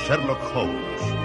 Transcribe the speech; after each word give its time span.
trastorno 0.00 0.34
de 0.34 0.40
Sherlock 0.40 0.42
Holmes. 0.54 1.19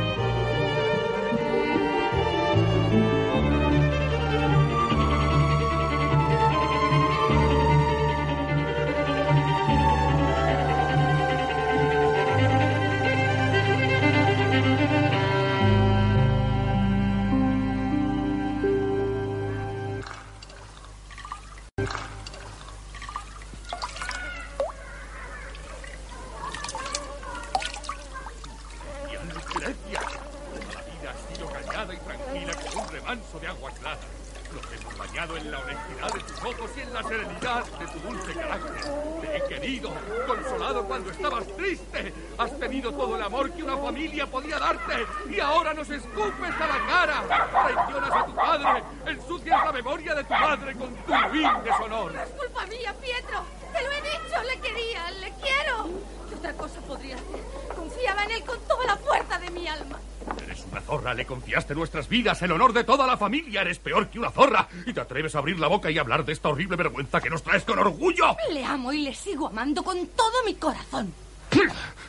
Vidas, 62.16 62.42
el 62.44 62.52
honor 62.54 62.72
de 62.72 62.86
toda 62.86 63.06
la 63.06 63.18
familia. 63.18 63.60
Eres 63.60 63.78
peor 63.80 64.08
que 64.08 64.18
una 64.18 64.32
zorra. 64.32 64.70
Y 64.86 64.94
te 64.94 65.02
atreves 65.02 65.36
a 65.36 65.40
abrir 65.40 65.60
la 65.60 65.68
boca 65.68 65.92
y 65.92 65.98
hablar 65.98 66.24
de 66.24 66.32
esta 66.32 66.48
horrible 66.48 66.78
vergüenza 66.78 67.20
que 67.20 67.30
nos 67.30 67.44
traes 67.44 67.66
con 67.66 67.78
orgullo. 67.78 68.38
Le 68.52 68.64
amo 68.64 68.94
y 68.94 69.00
le 69.00 69.14
sigo 69.14 69.48
amando 69.48 69.84
con 69.84 70.08
todo 70.08 70.44
mi 70.46 70.56
corazón. 70.56 71.14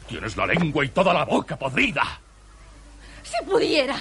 Tienes 0.06 0.36
la 0.36 0.46
lengua 0.46 0.84
y 0.84 0.90
toda 0.90 1.12
la 1.12 1.24
boca 1.24 1.56
podrida. 1.56 2.20
Si 3.24 3.44
pudiera, 3.44 3.96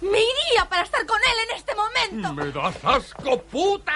me 0.00 0.18
iría 0.18 0.68
para 0.68 0.82
estar 0.82 1.06
con 1.06 1.18
él 1.18 1.48
en 1.48 1.56
este 1.56 1.72
momento. 1.76 2.32
¡Me 2.34 2.50
das 2.50 2.84
asco, 2.84 3.40
puta! 3.42 3.92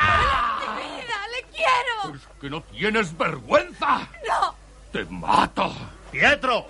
¡Mi 0.76 0.82
vida, 0.84 1.26
le 1.34 1.42
quiero! 1.56 2.14
¿Es 2.14 2.40
que 2.40 2.50
no 2.50 2.62
tienes 2.62 3.18
vergüenza? 3.18 4.08
¡No! 4.28 4.54
¡Te 4.92 5.04
mato! 5.06 5.74
¡Pietro! 6.12 6.68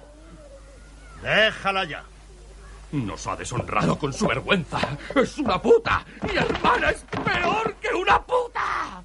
Déjala 1.23 1.85
ya. 1.85 2.05
Nos 2.93 3.27
ha 3.27 3.37
deshonrado 3.37 3.99
con 3.99 4.13
su 4.13 4.27
vergüenza. 4.27 4.79
¡Es 5.15 5.39
una 5.39 5.61
puta! 5.61 6.05
¡Mi 6.23 6.37
hermana 6.37 6.91
es 6.91 7.05
peor 7.25 7.75
que 7.77 7.89
una 7.95 8.21
puta! 8.21 9.03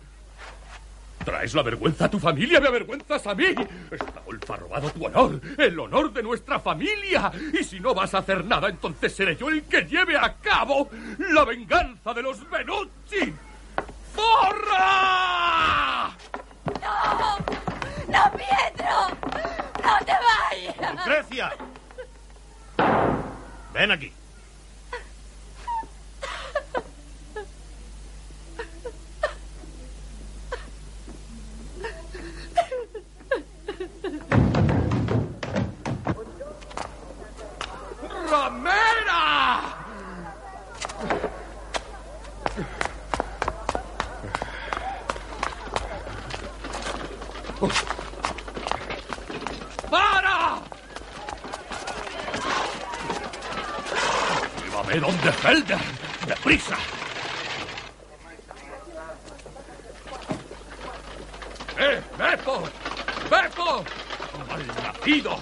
Traes 1.24 1.54
la 1.54 1.64
vergüenza 1.64 2.06
a 2.06 2.10
tu 2.10 2.20
familia, 2.20 2.60
me 2.60 2.68
avergüenzas 2.68 3.26
a 3.28 3.34
mí. 3.34 3.46
Esta 3.90 4.22
golfa 4.26 4.54
ha 4.54 4.58
robado 4.58 4.90
tu 4.92 5.06
honor, 5.06 5.42
el 5.58 5.80
honor 5.80 6.12
de 6.12 6.24
nuestra 6.24 6.60
familia. 6.60 7.32
Y 7.54 7.64
si 7.64 7.80
no 7.80 7.94
vas 7.94 8.14
a 8.14 8.20
hacer 8.20 8.44
nada, 8.46 8.68
entonces 8.70 9.16
seré 9.16 9.38
yo 9.38 9.50
el 9.50 9.64
que 9.64 9.82
lleve 9.84 10.18
a 10.18 10.36
cabo 10.36 10.90
la 11.18 11.46
venganza 11.46 12.14
de 12.14 12.22
los 12.22 12.50
Benucci. 12.50 13.34
¡Zorra! 14.14 16.12
¡No! 16.82 17.38
¡No, 18.08 18.32
Pietro! 18.38 19.08
¡No 19.84 20.06
te 20.06 20.14
vayas! 20.14 20.96
¡Lucrecia! 20.96 21.54
Ven 23.78 23.92
aquí. 23.92 24.12
¡Ramera! 38.32 39.78
¡Para! 49.92 50.38
¡Llévame 54.98 55.00
donde 55.00 55.32
Felder! 55.32 55.78
¡Deprisa! 56.26 56.76
¡Eh, 61.80 62.02
Beppo! 62.18 62.64
¡Beppo! 63.30 63.84
¡Malnacido! 64.50 65.38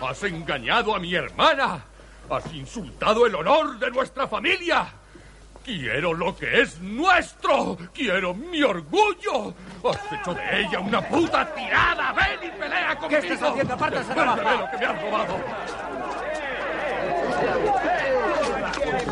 ¡Has 0.00 0.22
engañado 0.22 0.94
a 0.94 1.00
mi 1.00 1.14
hermana! 1.14 1.84
¡Has 2.30 2.52
insultado 2.52 3.26
el 3.26 3.34
honor 3.34 3.78
de 3.80 3.90
nuestra 3.90 4.28
familia! 4.28 4.92
¡Quiero 5.64 6.14
lo 6.14 6.36
que 6.36 6.60
es 6.60 6.78
nuestro! 6.80 7.76
¡Quiero 7.92 8.32
mi 8.32 8.62
orgullo! 8.62 9.54
¡Has 9.84 10.12
hecho 10.12 10.34
de 10.34 10.60
ella 10.60 10.78
una 10.78 11.00
puta 11.02 11.52
tirada! 11.54 12.12
¡Ven 12.12 12.48
y 12.48 12.58
pelea 12.58 12.96
conmigo! 12.96 13.08
¿Qué 13.08 13.26
estás 13.26 13.50
haciendo? 13.50 13.74
¡Apártase 13.74 14.14
de 14.14 14.24
lo 14.24 14.36
que 14.70 14.78
me 14.78 14.86
has 14.86 15.02
robado! 15.02 15.40
¡Sin 18.90 19.06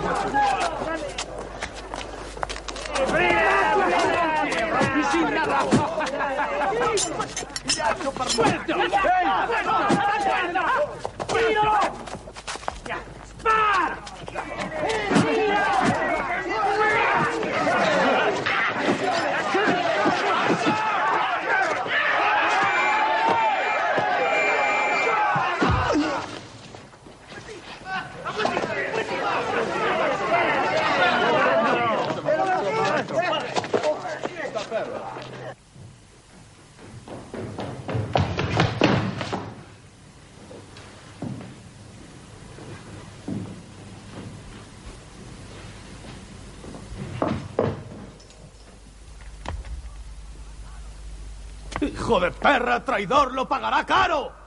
¡Hijo 52.08 52.20
de 52.20 52.30
perra, 52.30 52.82
traidor! 52.82 53.34
¡Lo 53.34 53.46
pagará 53.46 53.84
caro! 53.84 54.37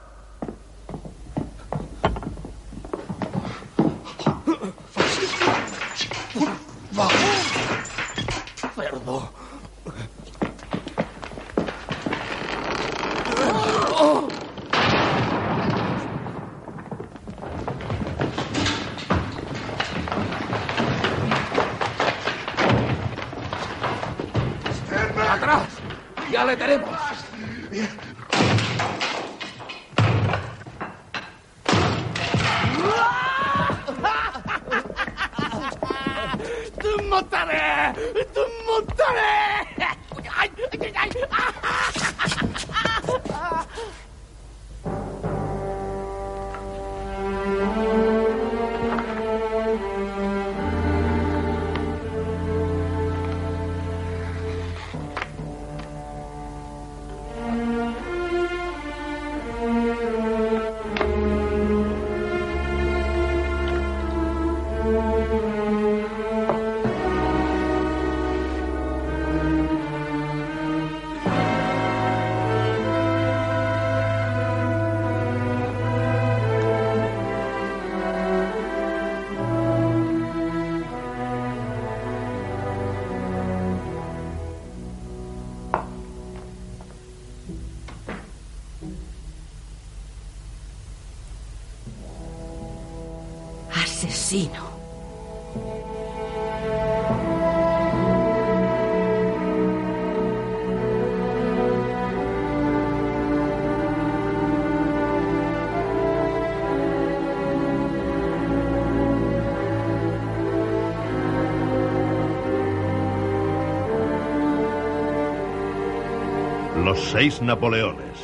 Seis 117.22 117.40
Napoleones. 117.40 118.18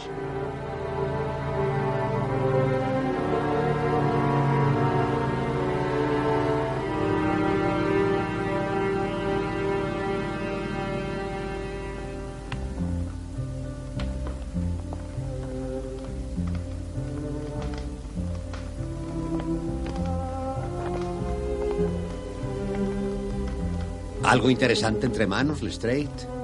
¿Algo 24.25 24.51
interesante 24.51 25.07
entre 25.07 25.29
manos, 25.29 25.63
Lestrade? 25.63 26.38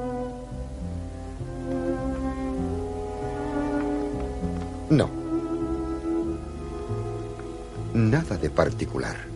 No. 4.90 5.08
Nada 7.94 8.36
de 8.36 8.50
particular. 8.50 9.33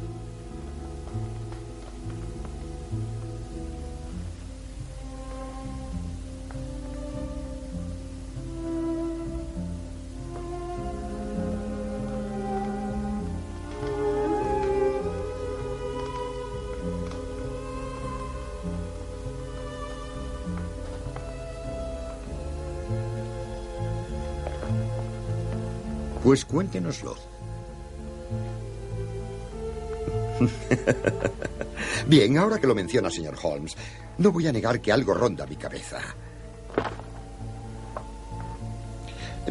Pues 26.28 26.44
cuéntenoslo. 26.44 27.16
Bien, 32.06 32.36
ahora 32.36 32.58
que 32.58 32.66
lo 32.66 32.74
menciona, 32.74 33.08
señor 33.08 33.34
Holmes, 33.42 33.74
no 34.18 34.30
voy 34.30 34.46
a 34.46 34.52
negar 34.52 34.78
que 34.78 34.92
algo 34.92 35.14
ronda 35.14 35.46
mi 35.46 35.56
cabeza. 35.56 36.00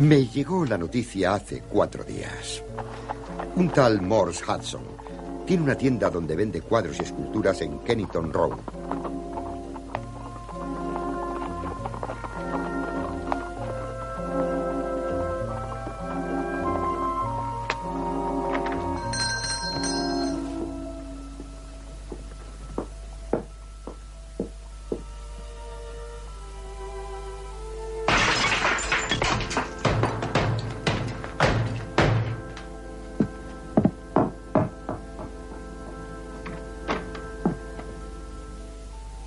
Me 0.02 0.28
llegó 0.28 0.66
la 0.66 0.78
noticia 0.78 1.34
hace 1.34 1.62
cuatro 1.62 2.04
días. 2.04 2.62
Un 3.56 3.70
tal 3.70 4.00
Morse 4.04 4.44
Hudson 4.44 4.84
tiene 5.48 5.64
una 5.64 5.76
tienda 5.76 6.12
donde 6.12 6.36
vende 6.36 6.62
cuadros 6.62 7.00
y 7.00 7.02
esculturas 7.02 7.60
en 7.62 7.80
Kennington 7.80 8.32
Road. 8.32 8.77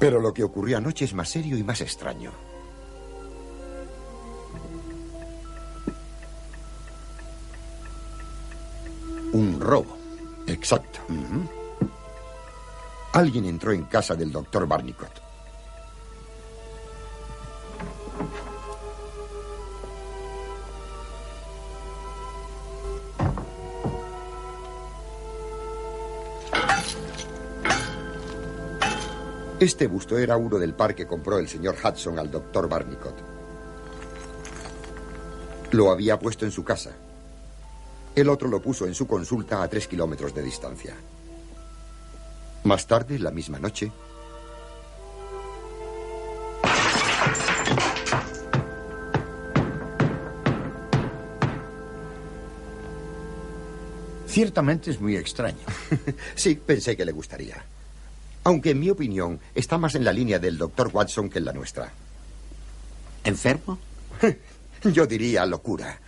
Pero 0.00 0.18
lo 0.18 0.32
que 0.32 0.42
ocurrió 0.42 0.78
anoche 0.78 1.04
es 1.04 1.12
más 1.12 1.28
serio 1.28 1.58
y 1.58 1.62
más 1.62 1.82
extraño. 1.82 2.32
Un 9.32 9.60
robo. 9.60 9.96
Exacto. 10.46 11.00
Alguien 13.12 13.44
entró 13.44 13.72
en 13.72 13.84
casa 13.84 14.16
del 14.16 14.32
doctor 14.32 14.66
Barnicot. 14.66 15.29
Este 29.60 29.88
busto 29.88 30.16
era 30.16 30.38
uno 30.38 30.58
del 30.58 30.72
par 30.72 30.94
que 30.94 31.06
compró 31.06 31.38
el 31.38 31.46
señor 31.46 31.76
Hudson 31.84 32.18
al 32.18 32.30
doctor 32.30 32.66
Barnicot. 32.66 33.14
Lo 35.72 35.90
había 35.90 36.18
puesto 36.18 36.46
en 36.46 36.50
su 36.50 36.64
casa. 36.64 36.92
El 38.16 38.30
otro 38.30 38.48
lo 38.48 38.62
puso 38.62 38.86
en 38.86 38.94
su 38.94 39.06
consulta 39.06 39.62
a 39.62 39.68
tres 39.68 39.86
kilómetros 39.86 40.34
de 40.34 40.42
distancia. 40.42 40.94
Más 42.64 42.86
tarde, 42.86 43.18
la 43.18 43.30
misma 43.30 43.58
noche, 43.58 43.92
Ciertamente 54.26 54.92
es 54.92 55.00
muy 55.00 55.16
extraño. 55.16 55.58
sí, 56.36 56.54
pensé 56.54 56.96
que 56.96 57.04
le 57.04 57.10
gustaría. 57.10 57.62
Aunque 58.44 58.70
en 58.70 58.80
mi 58.80 58.90
opinión 58.90 59.38
está 59.54 59.78
más 59.78 59.94
en 59.94 60.04
la 60.04 60.12
línea 60.12 60.38
del 60.38 60.56
doctor 60.56 60.90
Watson 60.92 61.28
que 61.28 61.38
en 61.38 61.44
la 61.44 61.52
nuestra. 61.52 61.92
¿Enfermo? 63.24 63.78
Yo 64.84 65.06
diría 65.06 65.44
locura. 65.44 65.98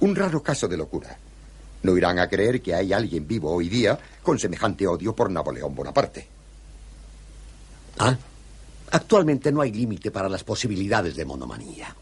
Un 0.00 0.14
raro 0.14 0.42
caso 0.42 0.68
de 0.68 0.76
locura. 0.76 1.16
No 1.82 1.96
irán 1.96 2.18
a 2.18 2.28
creer 2.28 2.60
que 2.60 2.74
hay 2.74 2.92
alguien 2.92 3.26
vivo 3.26 3.52
hoy 3.52 3.68
día 3.68 3.98
con 4.22 4.38
semejante 4.38 4.86
odio 4.86 5.14
por 5.14 5.30
Napoleón 5.30 5.74
Bonaparte. 5.74 6.26
Ah, 7.98 8.16
actualmente 8.90 9.52
no 9.52 9.60
hay 9.60 9.72
límite 9.72 10.10
para 10.10 10.28
las 10.28 10.44
posibilidades 10.44 11.16
de 11.16 11.24
monomanía. 11.24 11.94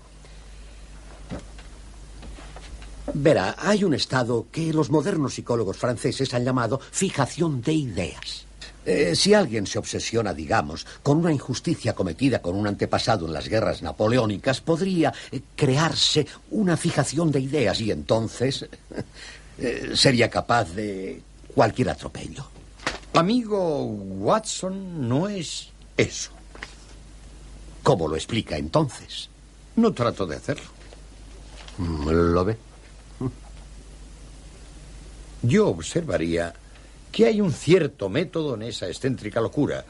Verá, 3.15 3.57
hay 3.59 3.85
un 3.85 3.95
estado 3.95 4.47
que 4.51 4.73
los 4.73 4.91
modernos 4.91 5.35
psicólogos 5.35 5.77
franceses 5.77 6.33
han 6.35 6.45
llamado 6.45 6.79
fijación 6.79 7.61
de 7.61 7.73
ideas. 7.73 8.47
Eh, 8.85 9.15
si 9.15 9.33
alguien 9.33 9.67
se 9.67 9.79
obsesiona, 9.79 10.35
digamos, 10.35 10.87
con 11.03 11.19
una 11.19 11.33
injusticia 11.33 11.95
cometida 11.95 12.43
con 12.43 12.57
un 12.57 12.67
antepasado 12.67 13.27
en 13.27 13.33
las 13.33 13.49
guerras 13.49 13.83
napoleónicas, 13.83 14.61
podría 14.61 15.13
eh, 15.31 15.41
crearse 15.55 16.27
una 16.51 16.77
fijación 16.77 17.31
de 17.31 17.41
ideas 17.41 17.81
y 17.81 17.93
entonces 17.93 18.67
eh, 19.59 19.93
sería 19.95 20.29
capaz 20.29 20.71
de 20.75 21.23
cualquier 21.55 21.91
atropello. 21.91 22.45
Amigo 23.15 23.85
Watson 23.85 25.09
no 25.09 25.29
es 25.29 25.69
eso. 25.97 26.33
¿Cómo 27.83 28.09
lo 28.09 28.17
explica 28.17 28.57
entonces? 28.57 29.29
No 29.77 29.93
trato 29.93 30.27
de 30.27 30.37
hacerlo. 30.37 30.71
Mm, 31.79 32.09
¿Lo 32.09 32.45
ve? 32.45 32.57
Yo 35.43 35.69
observaría 35.69 36.55
que 37.13 37.27
hay 37.27 37.41
un 37.41 37.53
cierto 37.53 38.09
método 38.09 38.55
en 38.55 38.63
esa 38.63 38.89
excéntrica 38.89 39.41
locura. 39.41 39.85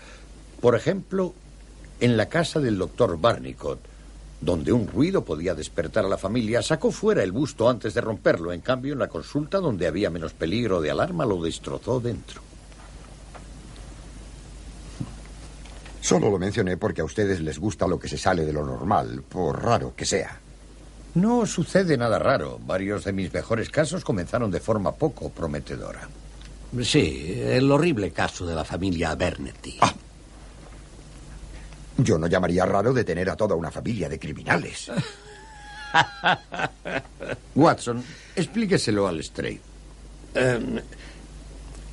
Por 0.61 0.75
ejemplo, 0.75 1.33
en 2.00 2.17
la 2.17 2.29
casa 2.29 2.59
del 2.59 2.76
doctor 2.76 3.19
Barnicot, 3.19 3.79
donde 4.41 4.73
un 4.73 4.88
ruido 4.88 5.25
podía 5.25 5.55
despertar 5.55 6.05
a 6.05 6.09
la 6.09 6.19
familia, 6.19 6.62
sacó 6.62 6.91
fuera 6.91 7.23
el 7.23 7.31
busto 7.31 7.69
antes 7.69 7.95
de 7.95 8.00
romperlo. 8.00 8.52
En 8.52 8.61
cambio, 8.61 8.93
en 8.93 8.99
la 8.99 9.07
consulta, 9.07 9.59
donde 9.59 9.87
había 9.87 10.11
menos 10.11 10.33
peligro 10.33 10.81
de 10.81 10.91
alarma, 10.91 11.25
lo 11.25 11.41
destrozó 11.41 12.00
dentro. 12.00 12.43
Solo 16.00 16.29
lo 16.29 16.38
mencioné 16.38 16.76
porque 16.76 17.02
a 17.02 17.05
ustedes 17.05 17.41
les 17.41 17.61
gusta 17.61 17.87
lo 17.87 18.00
que 18.00 18.09
se 18.09 18.19
sale 18.19 18.45
de 18.45 18.52
lo 18.52 18.67
normal, 18.67 19.23
por 19.29 19.62
raro 19.62 19.95
que 19.95 20.05
sea. 20.05 20.41
No 21.14 21.47
sucede 21.47 21.97
nada 21.97 22.19
raro. 22.19 22.59
Varios 22.67 23.05
de 23.05 23.12
mis 23.12 23.33
mejores 23.33 23.71
casos 23.71 24.02
comenzaron 24.02 24.50
de 24.50 24.59
forma 24.59 24.91
poco 24.91 25.29
prometedora. 25.29 26.09
Sí, 26.81 27.38
el 27.45 27.71
horrible 27.71 28.12
caso 28.12 28.47
de 28.47 28.55
la 28.55 28.64
familia 28.64 29.14
Bernetti. 29.14 29.76
Ah. 29.81 29.93
Yo 31.99 32.17
no 32.17 32.26
llamaría 32.26 32.64
raro 32.64 32.93
detener 32.95 33.29
a 33.29 33.37
toda 33.37 33.55
una 33.55 33.71
familia 33.71 34.09
de 34.09 34.19
criminales. 34.19 34.91
Watson, 37.55 38.02
explíqueselo 38.35 39.07
al 39.07 39.23
Strait. 39.23 39.61
Em, 40.35 40.81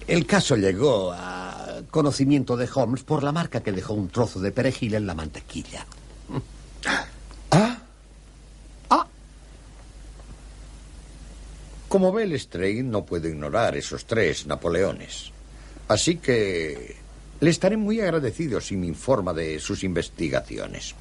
El 0.08 0.26
caso 0.26 0.56
llegó 0.56 1.12
a 1.14 1.82
conocimiento 1.92 2.56
de 2.56 2.70
Holmes 2.74 3.04
por 3.04 3.22
la 3.24 3.32
marca 3.34 3.62
que 3.62 3.74
dejó 3.74 3.94
un 3.94 4.08
trozo 4.10 4.40
de 4.40 4.52
perejil 4.52 4.96
en 4.96 5.06
la 5.06 5.14
mantequilla. 5.14 5.86
Ah. 6.86 7.06
Ah. 8.90 9.06
Como 11.90 12.14
ve, 12.14 12.28
Lestrade 12.28 12.84
no 12.84 13.04
puedo 13.04 13.28
ignorar 13.28 13.76
esos 13.76 14.06
tres 14.06 14.46
Napoleones. 14.46 15.32
Así 15.88 16.18
que 16.18 16.96
le 17.40 17.50
estaré 17.50 17.78
muy 17.78 18.00
agradecido 18.00 18.62
si 18.62 18.78
me 18.78 18.86
informa 18.86 19.34
de 19.34 19.60
sus 19.60 19.84
investigaciones. 19.84 20.94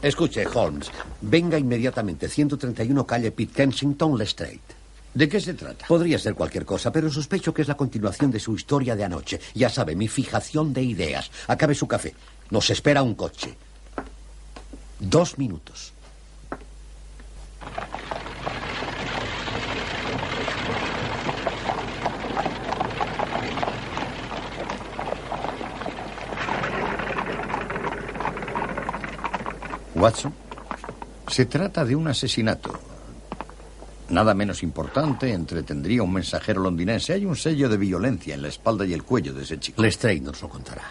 Escuche, 0.00 0.46
Holmes. 0.46 0.90
Venga 1.20 1.58
inmediatamente. 1.58 2.30
131 2.30 3.06
calle 3.06 3.30
Pitt 3.30 3.52
Kensington, 3.52 4.16
Lestrade. 4.16 4.75
¿De 5.16 5.30
qué 5.30 5.40
se 5.40 5.54
trata? 5.54 5.86
Podría 5.86 6.18
ser 6.18 6.34
cualquier 6.34 6.66
cosa, 6.66 6.92
pero 6.92 7.10
sospecho 7.10 7.54
que 7.54 7.62
es 7.62 7.68
la 7.68 7.74
continuación 7.74 8.30
de 8.30 8.38
su 8.38 8.54
historia 8.54 8.94
de 8.94 9.02
anoche. 9.02 9.40
Ya 9.54 9.70
sabe, 9.70 9.96
mi 9.96 10.08
fijación 10.08 10.74
de 10.74 10.82
ideas. 10.82 11.30
Acabe 11.46 11.74
su 11.74 11.88
café. 11.88 12.14
Nos 12.50 12.68
espera 12.68 13.02
un 13.02 13.14
coche. 13.14 13.56
Dos 15.00 15.38
minutos. 15.38 15.94
Watson, 29.94 30.34
se 31.26 31.46
trata 31.46 31.86
de 31.86 31.96
un 31.96 32.06
asesinato. 32.06 32.95
Nada 34.08 34.34
menos 34.34 34.62
importante 34.62 35.32
entretendría 35.32 36.02
un 36.02 36.12
mensajero 36.12 36.62
londinense. 36.62 37.12
Hay 37.12 37.24
un 37.24 37.34
sello 37.34 37.68
de 37.68 37.76
violencia 37.76 38.34
en 38.34 38.42
la 38.42 38.48
espalda 38.48 38.86
y 38.86 38.92
el 38.92 39.02
cuello 39.02 39.32
de 39.32 39.42
ese 39.42 39.58
chico. 39.58 39.82
Lestrade 39.82 40.20
nos 40.20 40.40
lo 40.40 40.48
contará. 40.48 40.84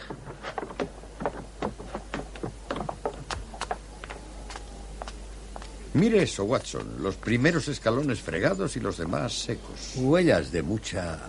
Mire 5.94 6.24
eso, 6.24 6.44
Watson. 6.44 6.98
Los 7.00 7.16
primeros 7.16 7.70
escalones 7.70 8.20
fregados 8.20 8.76
y 8.76 8.82
los 8.82 8.98
demás 8.98 9.32
secos. 9.32 9.94
Huellas 9.96 10.52
de 10.52 10.62
mucha... 10.62 11.20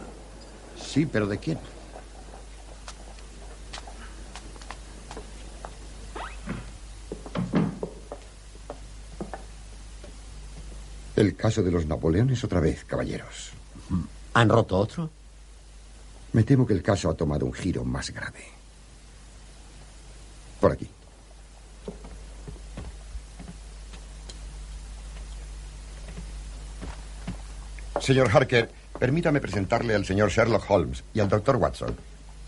Sí, 0.76 1.06
pero 1.06 1.28
¿de 1.28 1.38
quién? 1.38 1.58
El 11.26 11.34
caso 11.34 11.60
de 11.60 11.72
los 11.72 11.86
Napoleones 11.86 12.44
otra 12.44 12.60
vez, 12.60 12.84
caballeros. 12.84 13.50
¿Han 14.34 14.48
roto 14.48 14.78
otro? 14.78 15.10
Me 16.32 16.44
temo 16.44 16.64
que 16.64 16.72
el 16.72 16.84
caso 16.84 17.10
ha 17.10 17.14
tomado 17.14 17.44
un 17.44 17.52
giro 17.52 17.84
más 17.84 18.12
grave. 18.12 18.44
Por 20.60 20.70
aquí. 20.70 20.88
Señor 28.00 28.30
Harker, 28.32 28.70
permítame 28.96 29.40
presentarle 29.40 29.96
al 29.96 30.06
señor 30.06 30.30
Sherlock 30.30 30.70
Holmes 30.70 31.02
y 31.12 31.18
al 31.18 31.28
doctor 31.28 31.56
Watson. 31.56 31.96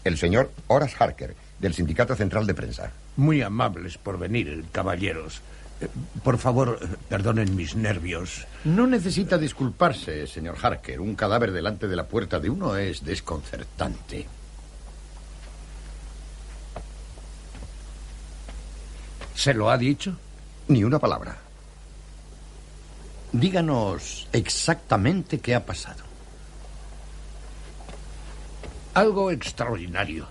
El 0.04 0.16
señor 0.16 0.52
Horace 0.68 0.94
Harker, 1.00 1.34
del 1.58 1.74
Sindicato 1.74 2.14
Central 2.14 2.46
de 2.46 2.54
Prensa. 2.54 2.92
Muy 3.16 3.42
amables 3.42 3.98
por 3.98 4.20
venir, 4.20 4.66
caballeros. 4.70 5.42
Eh, 5.80 5.88
Por 6.22 6.38
favor, 6.38 6.78
eh, 6.80 6.86
perdonen 7.08 7.54
mis 7.54 7.74
nervios. 7.76 8.46
No 8.64 8.86
necesita 8.86 9.38
disculparse, 9.38 10.26
señor 10.26 10.56
Harker. 10.60 11.00
Un 11.00 11.14
cadáver 11.14 11.52
delante 11.52 11.86
de 11.88 11.96
la 11.96 12.06
puerta 12.06 12.40
de 12.40 12.50
uno 12.50 12.76
es 12.76 13.04
desconcertante. 13.04 14.26
¿Se 19.34 19.54
lo 19.54 19.70
ha 19.70 19.78
dicho? 19.78 20.16
Ni 20.66 20.82
una 20.82 20.98
palabra. 20.98 21.38
Díganos 23.32 24.26
exactamente 24.32 25.38
qué 25.38 25.54
ha 25.54 25.64
pasado. 25.64 26.02
Algo 28.94 29.30
extraordinario. 29.30 30.26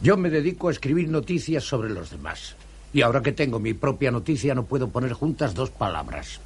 Yo 0.00 0.16
me 0.16 0.30
dedico 0.30 0.68
a 0.68 0.72
escribir 0.72 1.08
noticias 1.08 1.62
sobre 1.62 1.90
los 1.90 2.10
demás. 2.10 2.56
Y 2.92 3.02
ahora 3.02 3.22
que 3.22 3.32
tengo 3.32 3.58
mi 3.58 3.74
propia 3.74 4.10
noticia 4.10 4.54
no 4.54 4.64
puedo 4.64 4.88
poner 4.88 5.12
juntas 5.12 5.54
dos 5.54 5.70
palabras. 5.70 6.40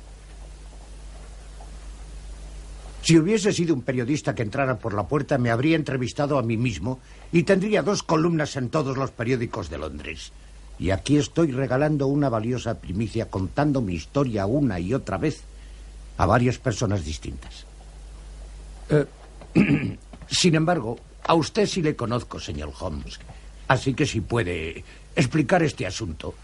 Si 3.03 3.17
hubiese 3.17 3.53
sido 3.53 3.73
un 3.73 3.83
periodista 3.83 4.35
que 4.35 4.43
entrara 4.43 4.79
por 4.79 4.93
la 4.93 5.07
puerta, 5.07 5.39
me 5.39 5.51
habría 5.51 5.77
entrevistado 5.77 6.39
a 6.39 6.43
mí 6.43 6.57
mismo 6.57 6.99
y 7.31 7.45
tendría 7.45 7.83
dos 7.83 8.03
columnas 8.03 8.57
en 8.57 8.69
todos 8.69 8.97
los 8.97 9.13
periódicos 9.13 9.71
de 9.71 9.79
Londres. 9.79 10.33
Y 10.79 10.91
aquí 10.91 11.17
estoy 11.17 11.53
regalando 11.53 12.09
una 12.09 12.29
valiosa 12.29 12.81
primicia 12.81 13.31
contando 13.31 13.81
mi 13.81 13.95
historia 13.95 14.47
una 14.47 14.81
y 14.81 14.93
otra 14.93 15.19
vez 15.19 15.45
a 16.19 16.27
varias 16.27 16.59
personas 16.59 17.05
distintas. 17.05 17.65
Eh, 18.91 19.07
sin 20.29 20.55
embargo, 20.55 20.99
a 21.25 21.35
usted 21.35 21.67
sí 21.67 21.83
le 21.83 21.97
conozco, 21.97 22.41
señor 22.41 22.73
Holmes. 22.79 23.21
Así 23.69 23.95
que 23.95 24.07
si 24.07 24.21
puede 24.21 24.85
explicar 25.17 25.63
este 25.63 25.87
asunto, 25.87 26.35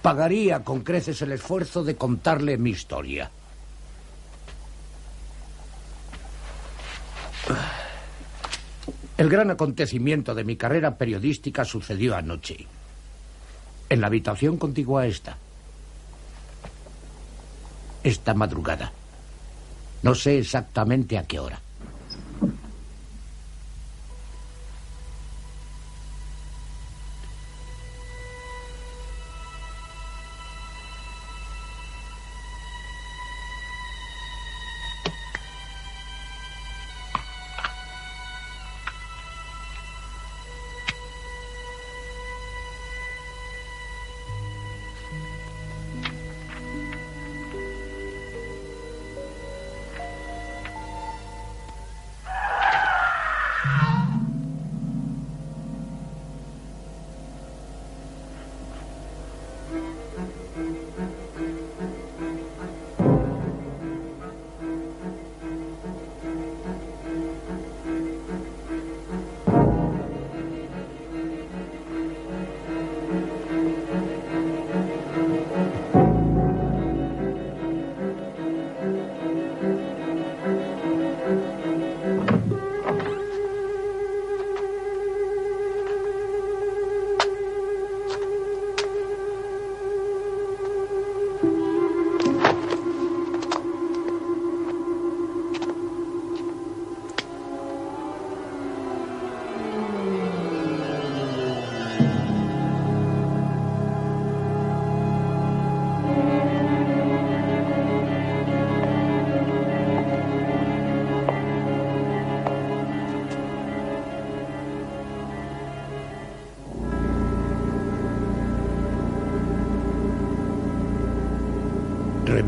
pagaría 0.00 0.64
con 0.64 0.80
creces 0.80 1.20
el 1.22 1.32
esfuerzo 1.32 1.84
de 1.84 1.96
contarle 1.96 2.56
mi 2.56 2.70
historia. 2.70 3.30
El 9.18 9.28
gran 9.28 9.50
acontecimiento 9.50 10.34
de 10.34 10.44
mi 10.44 10.56
carrera 10.56 10.96
periodística 10.96 11.64
sucedió 11.64 12.16
anoche. 12.16 12.66
En 13.88 14.00
la 14.00 14.06
habitación 14.06 14.56
contigua 14.56 15.02
a 15.02 15.06
esta. 15.06 15.36
Esta 18.02 18.34
madrugada. 18.34 18.92
No 20.02 20.14
sé 20.14 20.38
exactamente 20.38 21.18
a 21.18 21.24
qué 21.24 21.38
hora. 21.38 21.60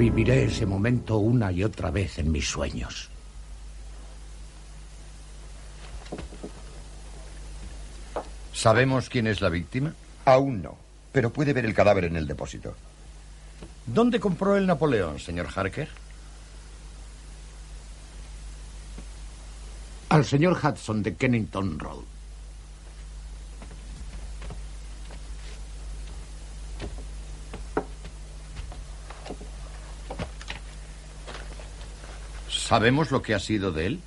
Reviviré 0.05 0.45
ese 0.45 0.67
momento 0.67 1.17
una 1.17 1.51
y 1.51 1.65
otra 1.65 1.91
vez 1.91 2.19
en 2.19 2.31
mis 2.31 2.47
sueños. 2.47 3.09
¿Sabemos 8.53 9.09
quién 9.09 9.27
es 9.27 9.41
la 9.41 9.49
víctima? 9.49 9.95
Aún 10.27 10.61
no, 10.61 10.77
pero 11.11 11.33
puede 11.33 11.55
ver 11.55 11.65
el 11.65 11.73
cadáver 11.73 12.05
en 12.05 12.17
el 12.17 12.27
depósito. 12.27 12.77
¿Dónde 13.87 14.21
compró 14.21 14.59
el 14.59 14.67
Napoleón, 14.67 15.19
señor 15.19 15.49
Harker? 15.57 15.89
Al 20.11 20.27
señor 20.27 20.59
Hudson 20.63 21.03
de 21.03 21.15
Kennington 21.15 21.79
Road. 21.79 22.14
¿Sabemos 32.65 33.11
lo 33.11 33.21
que 33.21 33.35
ha 33.35 33.39
sido 33.39 33.73
de 33.73 33.85
él? 33.85 34.01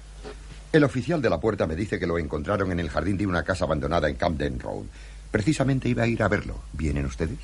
El 0.73 0.83
oficial 0.83 1.21
de 1.21 1.29
la 1.29 1.39
puerta 1.39 1.67
me 1.67 1.75
dice 1.75 1.99
que 1.99 2.07
lo 2.07 2.17
encontraron 2.17 2.71
en 2.71 2.79
el 2.79 2.89
jardín 2.89 3.15
de 3.15 3.27
una 3.27 3.43
casa 3.43 3.65
abandonada 3.65 4.09
en 4.09 4.15
Camden 4.15 4.59
Road. 4.59 4.85
Precisamente 5.29 5.89
iba 5.89 6.01
a 6.01 6.07
ir 6.07 6.23
a 6.23 6.27
verlo. 6.27 6.55
¿Vienen 6.73 7.05
ustedes? 7.05 7.37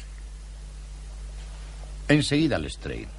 Enseguida 2.08 2.58
les 2.58 2.80
traigo. 2.80 3.12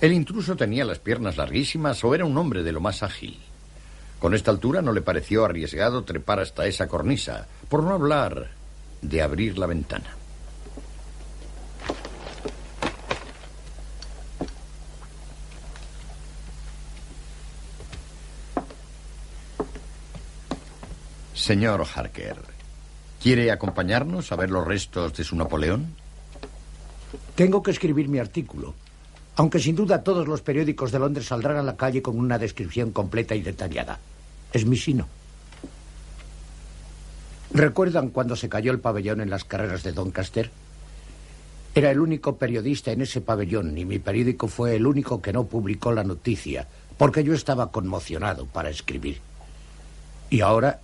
El 0.00 0.12
intruso 0.12 0.56
tenía 0.56 0.84
las 0.84 0.98
piernas 0.98 1.36
larguísimas 1.36 2.02
o 2.02 2.12
era 2.12 2.24
un 2.24 2.36
hombre 2.36 2.64
de 2.64 2.72
lo 2.72 2.80
más 2.80 3.04
ágil. 3.04 3.38
Con 4.18 4.34
esta 4.34 4.50
altura 4.50 4.82
no 4.82 4.92
le 4.92 5.00
pareció 5.00 5.44
arriesgado 5.44 6.02
trepar 6.02 6.40
hasta 6.40 6.66
esa 6.66 6.88
cornisa, 6.88 7.46
por 7.68 7.84
no 7.84 7.94
hablar 7.94 8.50
de 9.00 9.22
abrir 9.22 9.58
la 9.58 9.66
ventana. 9.66 10.23
Señor 21.44 21.84
Harker, 21.94 22.38
¿quiere 23.22 23.52
acompañarnos 23.52 24.32
a 24.32 24.36
ver 24.36 24.50
los 24.50 24.66
restos 24.66 25.12
de 25.12 25.24
su 25.24 25.36
Napoleón? 25.36 25.94
Tengo 27.34 27.62
que 27.62 27.70
escribir 27.70 28.08
mi 28.08 28.18
artículo. 28.18 28.72
Aunque 29.36 29.58
sin 29.58 29.76
duda 29.76 30.02
todos 30.02 30.26
los 30.26 30.40
periódicos 30.40 30.90
de 30.90 31.00
Londres 31.00 31.26
saldrán 31.26 31.58
a 31.58 31.62
la 31.62 31.76
calle 31.76 32.00
con 32.00 32.18
una 32.18 32.38
descripción 32.38 32.92
completa 32.92 33.34
y 33.34 33.42
detallada. 33.42 33.98
Es 34.54 34.64
mi 34.64 34.78
sino. 34.78 35.06
¿Recuerdan 37.52 38.08
cuando 38.08 38.36
se 38.36 38.48
cayó 38.48 38.72
el 38.72 38.80
pabellón 38.80 39.20
en 39.20 39.28
las 39.28 39.44
carreras 39.44 39.82
de 39.82 39.92
Doncaster? 39.92 40.50
Era 41.74 41.90
el 41.90 42.00
único 42.00 42.36
periodista 42.36 42.90
en 42.90 43.02
ese 43.02 43.20
pabellón 43.20 43.76
y 43.76 43.84
mi 43.84 43.98
periódico 43.98 44.48
fue 44.48 44.76
el 44.76 44.86
único 44.86 45.20
que 45.20 45.34
no 45.34 45.44
publicó 45.44 45.92
la 45.92 46.04
noticia, 46.04 46.66
porque 46.96 47.22
yo 47.22 47.34
estaba 47.34 47.70
conmocionado 47.70 48.46
para 48.46 48.70
escribir. 48.70 49.20
Y 50.30 50.40
ahora 50.40 50.80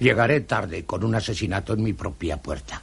llegaré 0.00 0.40
tarde 0.40 0.84
con 0.84 1.04
un 1.04 1.14
asesinato 1.14 1.74
en 1.74 1.84
mi 1.84 1.92
propia 1.92 2.38
puerta. 2.38 2.82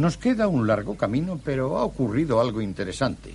Nos 0.00 0.16
queda 0.16 0.48
un 0.48 0.66
largo 0.66 0.96
camino, 0.96 1.38
pero 1.44 1.76
ha 1.76 1.84
ocurrido 1.84 2.40
algo 2.40 2.62
interesante. 2.62 3.34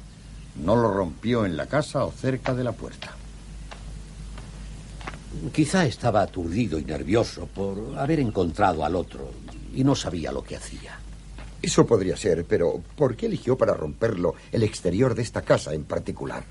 No 0.64 0.76
lo 0.76 0.92
rompió 0.92 1.46
en 1.46 1.56
la 1.56 1.68
casa 1.68 2.06
o 2.06 2.12
cerca 2.12 2.56
de 2.56 2.64
la 2.64 2.72
puerta. 2.72 3.12
Quizá 5.54 5.86
estaba 5.86 6.24
aturdido 6.24 6.80
y 6.80 6.84
nervioso 6.84 7.46
por 7.46 7.96
haber 8.00 8.20
encontrado 8.20 8.84
al 8.84 8.96
otro 8.96 9.30
y 9.76 9.84
no 9.84 9.94
sabía 9.94 10.32
lo 10.32 10.44
que 10.44 10.56
hacía. 10.56 10.98
Eso 11.62 11.86
podría 11.86 12.18
ser, 12.18 12.46
pero 12.46 12.82
¿por 12.96 13.16
qué 13.16 13.28
eligió 13.28 13.56
para 13.56 13.76
romperlo 13.76 14.34
el 14.52 14.64
exterior 14.64 15.14
de 15.14 15.22
esta 15.22 15.44
casa 15.44 15.72
en 15.72 15.84
particular? 15.84 16.44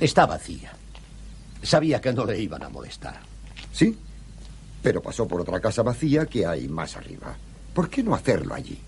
Está 0.00 0.24
vacía. 0.24 0.72
Sabía 1.62 2.00
que 2.00 2.14
no 2.14 2.24
le 2.24 2.40
iban 2.40 2.62
a 2.62 2.70
molestar. 2.70 3.20
¿Sí? 3.70 3.98
Pero 4.82 5.02
pasó 5.02 5.26
por 5.26 5.40
otra 5.40 5.60
casa 5.60 5.82
vacía 5.82 6.26
que 6.26 6.46
hay 6.46 6.68
más 6.68 6.96
arriba. 6.96 7.36
¿Por 7.74 7.88
qué 7.90 8.02
no 8.02 8.14
hacerlo 8.14 8.54
allí? 8.54 8.80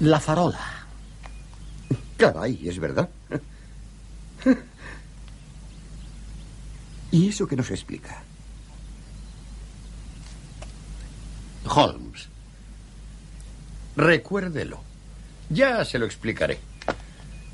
La 0.00 0.18
farola. 0.18 0.86
Caray, 2.16 2.68
es 2.68 2.78
verdad. 2.78 3.08
¿Y 7.12 7.28
eso 7.28 7.46
qué 7.46 7.56
nos 7.56 7.70
explica? 7.70 8.22
Holmes. 11.68 12.28
Recuérdelo. 13.96 14.80
Ya 15.50 15.84
se 15.84 15.98
lo 15.98 16.06
explicaré. 16.06 16.58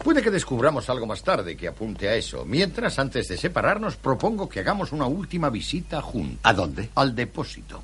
Puede 0.03 0.23
que 0.23 0.31
descubramos 0.31 0.89
algo 0.89 1.07
más 1.07 1.23
tarde 1.23 1.57
que 1.57 1.69
apunte 1.69 2.09
a 2.09 2.15
eso. 2.15 2.45
Mientras, 2.45 2.99
antes 2.99 3.29
de 3.29 3.37
separarnos, 3.37 3.97
propongo 3.97 4.49
que 4.49 4.61
hagamos 4.61 4.93
una 4.93 5.07
última 5.07 5.51
visita 5.51 6.01
juntos. 6.01 6.39
¿A 6.43 6.53
dónde? 6.53 6.91
Al 6.95 7.15
depósito. 7.15 7.83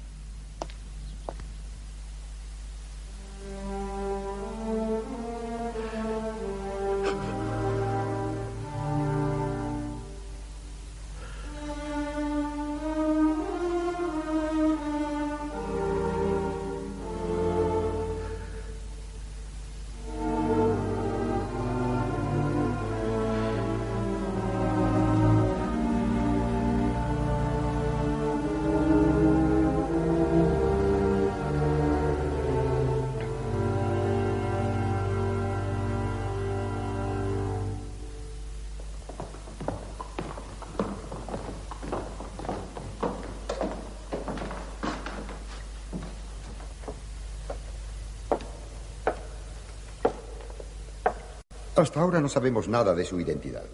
Hasta 51.77 52.01
ahora 52.01 52.21
no 52.21 52.29
sabemos 52.29 52.69
nada 52.69 52.95
de 52.95 53.05
su 53.05 53.19
identidad. 53.19 53.65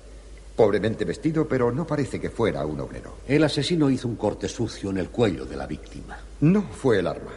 Pobremente 0.57 1.05
vestido, 1.05 1.47
pero 1.47 1.71
no 1.71 1.87
parece 1.87 2.21
que 2.21 2.31
fuera 2.31 2.65
un 2.65 2.81
obrero. 2.81 3.19
El 3.29 3.45
asesino 3.45 3.91
hizo 3.91 4.09
un 4.09 4.17
corte 4.17 4.49
sucio 4.49 4.91
en 4.91 4.99
el 4.99 5.11
cuello 5.11 5.45
de 5.45 5.57
la 5.57 5.67
víctima. 5.67 6.19
No 6.41 6.63
fue 6.63 6.99
el 6.99 7.07
arma. 7.07 7.33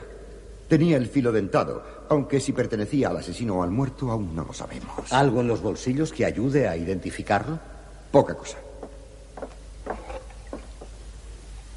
Tenía 0.67 0.97
el 0.97 1.07
filo 1.07 1.31
dentado, 1.31 1.83
aunque 2.09 2.39
si 2.39 2.53
pertenecía 2.53 3.09
al 3.09 3.17
asesino 3.17 3.55
o 3.55 3.63
al 3.63 3.71
muerto 3.71 4.09
aún 4.09 4.35
no 4.35 4.45
lo 4.45 4.53
sabemos. 4.53 5.11
¿Algo 5.11 5.41
en 5.41 5.47
los 5.47 5.61
bolsillos 5.61 6.11
que 6.11 6.25
ayude 6.25 6.67
a 6.67 6.77
identificarlo? 6.77 7.59
Poca 8.11 8.33
cosa. 8.33 8.57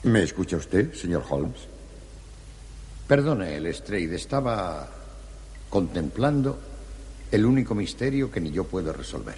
¿Me 0.04 0.22
escucha 0.22 0.56
usted, 0.56 0.94
señor 0.94 1.24
Holmes? 1.28 1.66
Perdone, 3.08 3.58
Lestrade, 3.60 4.14
estaba 4.14 4.88
contemplando 5.68 6.58
el 7.30 7.44
único 7.44 7.74
misterio 7.74 8.30
que 8.30 8.40
ni 8.40 8.50
yo 8.50 8.64
puedo 8.64 8.92
resolver. 8.92 9.36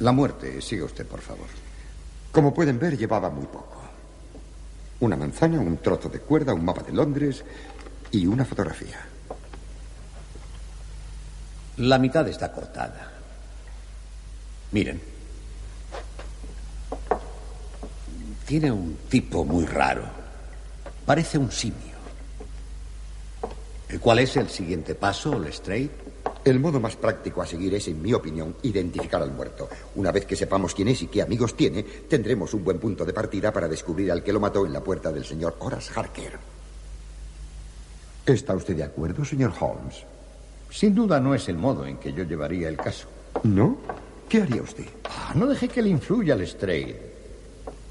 La 0.00 0.12
muerte, 0.12 0.60
siga 0.60 0.84
usted, 0.84 1.06
por 1.06 1.20
favor. 1.20 1.46
Como 2.32 2.52
pueden 2.52 2.78
ver, 2.78 2.98
llevaba 2.98 3.30
muy 3.30 3.46
poco. 3.46 3.82
Una 5.00 5.16
manzana, 5.16 5.58
un 5.58 5.78
trozo 5.78 6.08
de 6.08 6.20
cuerda, 6.20 6.52
un 6.52 6.64
mapa 6.64 6.82
de 6.82 6.92
Londres 6.92 7.44
y 8.10 8.26
una 8.26 8.44
fotografía. 8.44 9.00
La 11.78 11.98
mitad 11.98 12.26
está 12.28 12.52
cortada. 12.52 13.12
Miren. 14.72 15.00
Tiene 18.46 18.70
un 18.70 18.96
tipo 19.08 19.44
muy 19.44 19.66
raro. 19.66 20.04
Parece 21.04 21.38
un 21.38 21.50
simio. 21.50 21.96
¿Cuál 24.00 24.20
es 24.20 24.36
el 24.36 24.48
siguiente 24.48 24.94
paso, 24.94 25.38
Lestrade? 25.38 26.05
El 26.46 26.60
modo 26.60 26.78
más 26.78 26.94
práctico 26.94 27.42
a 27.42 27.46
seguir 27.46 27.74
es, 27.74 27.88
en 27.88 28.00
mi 28.00 28.14
opinión, 28.14 28.54
identificar 28.62 29.20
al 29.20 29.32
muerto. 29.32 29.68
Una 29.96 30.12
vez 30.12 30.26
que 30.26 30.36
sepamos 30.36 30.76
quién 30.76 30.86
es 30.86 31.02
y 31.02 31.08
qué 31.08 31.20
amigos 31.20 31.56
tiene, 31.56 31.82
tendremos 31.82 32.54
un 32.54 32.62
buen 32.62 32.78
punto 32.78 33.04
de 33.04 33.12
partida 33.12 33.52
para 33.52 33.66
descubrir 33.66 34.12
al 34.12 34.22
que 34.22 34.32
lo 34.32 34.38
mató 34.38 34.64
en 34.64 34.72
la 34.72 34.80
puerta 34.80 35.10
del 35.10 35.24
señor 35.24 35.56
Horace 35.58 35.90
Harker. 35.92 36.38
¿Está 38.24 38.54
usted 38.54 38.76
de 38.76 38.84
acuerdo, 38.84 39.24
señor 39.24 39.54
Holmes? 39.58 40.04
Sin 40.70 40.94
duda 40.94 41.18
no 41.18 41.34
es 41.34 41.48
el 41.48 41.58
modo 41.58 41.84
en 41.84 41.96
que 41.96 42.12
yo 42.12 42.22
llevaría 42.22 42.68
el 42.68 42.76
caso. 42.76 43.08
¿No? 43.42 43.78
¿Qué 44.28 44.42
haría 44.42 44.62
usted? 44.62 44.86
Ah, 45.02 45.32
no 45.34 45.46
deje 45.46 45.66
que 45.66 45.82
le 45.82 45.88
influya 45.88 46.36
Lestrade. 46.36 46.96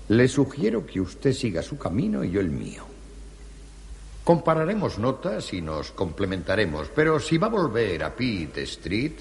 Le 0.07 0.27
sugiero 0.29 0.85
que 0.85 1.01
usted 1.01 1.33
siga 1.33 1.61
su 1.61 1.77
camino 1.77 2.23
y 2.23 2.31
yo 2.31 2.39
el 2.39 2.51
mío. 2.51 2.94
Compararemos 4.25 4.97
notas 4.97 5.53
y 5.53 5.61
nos 5.61 5.91
complementaremos, 5.91 6.89
pero 6.95 7.19
si 7.19 7.38
va 7.38 7.45
a 7.45 7.51
volver 7.51 8.03
a 8.03 8.15
Pitt 8.15 8.57
Street, 8.57 9.13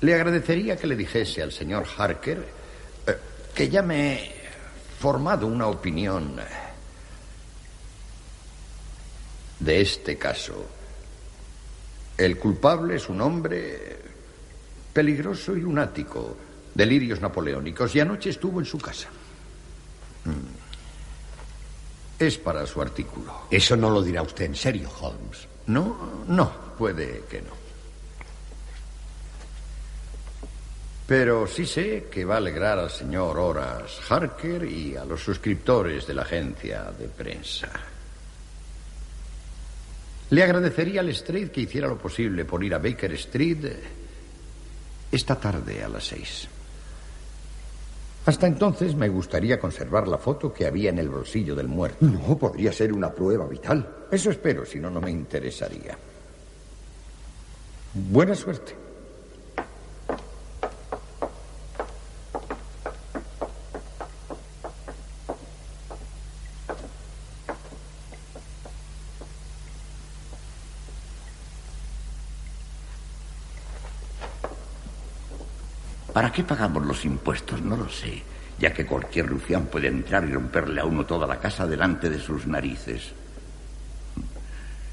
le 0.00 0.12
agradecería 0.12 0.76
que 0.76 0.88
le 0.88 0.96
dijese 0.96 1.40
al 1.40 1.52
señor 1.52 1.86
Harker 1.96 2.44
eh, 3.06 3.16
que 3.54 3.68
ya 3.68 3.80
me 3.80 4.14
he 4.14 4.32
formado 4.98 5.46
una 5.46 5.68
opinión 5.68 6.34
de 9.60 9.80
este 9.80 10.18
caso. 10.18 10.66
El 12.16 12.38
culpable 12.38 12.96
es 12.96 13.08
un 13.08 13.20
hombre 13.20 13.98
peligroso 14.92 15.56
y 15.56 15.60
lunático, 15.60 16.36
delirios 16.74 17.20
napoleónicos, 17.20 17.94
y 17.94 18.00
anoche 18.00 18.30
estuvo 18.30 18.58
en 18.58 18.66
su 18.66 18.78
casa. 18.78 19.06
Mm. 20.24 20.57
Es 22.18 22.36
para 22.38 22.66
su 22.66 22.82
artículo. 22.82 23.46
Eso 23.50 23.76
no 23.76 23.90
lo 23.90 24.02
dirá 24.02 24.22
usted 24.22 24.46
en 24.46 24.56
serio, 24.56 24.90
Holmes. 25.00 25.46
No, 25.66 26.24
no, 26.26 26.50
puede 26.76 27.24
que 27.30 27.42
no. 27.42 27.58
Pero 31.06 31.46
sí 31.46 31.64
sé 31.64 32.08
que 32.10 32.24
va 32.24 32.34
a 32.34 32.38
alegrar 32.38 32.78
al 32.78 32.90
señor 32.90 33.38
Horace 33.38 34.00
Harker 34.08 34.64
y 34.64 34.96
a 34.96 35.04
los 35.04 35.22
suscriptores 35.22 36.06
de 36.06 36.14
la 36.14 36.22
agencia 36.22 36.92
de 36.98 37.08
prensa. 37.08 37.70
Le 40.30 40.42
agradecería 40.42 41.00
al 41.00 41.08
Street 41.08 41.50
que 41.50 41.62
hiciera 41.62 41.88
lo 41.88 41.96
posible 41.96 42.44
por 42.44 42.62
ir 42.62 42.74
a 42.74 42.78
Baker 42.78 43.12
Street 43.14 43.64
esta 45.10 45.36
tarde 45.36 45.82
a 45.82 45.88
las 45.88 46.04
seis. 46.04 46.46
Hasta 48.28 48.46
entonces 48.46 48.94
me 48.94 49.08
gustaría 49.08 49.58
conservar 49.58 50.06
la 50.06 50.18
foto 50.18 50.52
que 50.52 50.66
había 50.66 50.90
en 50.90 50.98
el 50.98 51.08
bolsillo 51.08 51.54
del 51.54 51.66
muerto. 51.66 52.04
No, 52.04 52.36
podría 52.36 52.70
ser 52.74 52.92
una 52.92 53.10
prueba 53.10 53.46
vital. 53.46 54.04
Eso 54.10 54.30
espero, 54.30 54.66
si 54.66 54.78
no, 54.78 54.90
no 54.90 55.00
me 55.00 55.10
interesaría. 55.10 55.96
Buena 57.94 58.34
suerte. 58.34 58.74
¿Para 76.28 76.36
qué 76.36 76.44
pagamos 76.44 76.84
los 76.84 77.06
impuestos? 77.06 77.62
No 77.62 77.74
lo 77.74 77.88
sé, 77.88 78.22
ya 78.58 78.70
que 78.70 78.84
cualquier 78.84 79.28
rufián 79.28 79.64
puede 79.64 79.88
entrar 79.88 80.28
y 80.28 80.32
romperle 80.34 80.82
a 80.82 80.84
uno 80.84 81.06
toda 81.06 81.26
la 81.26 81.40
casa 81.40 81.66
delante 81.66 82.10
de 82.10 82.18
sus 82.18 82.46
narices. 82.46 83.14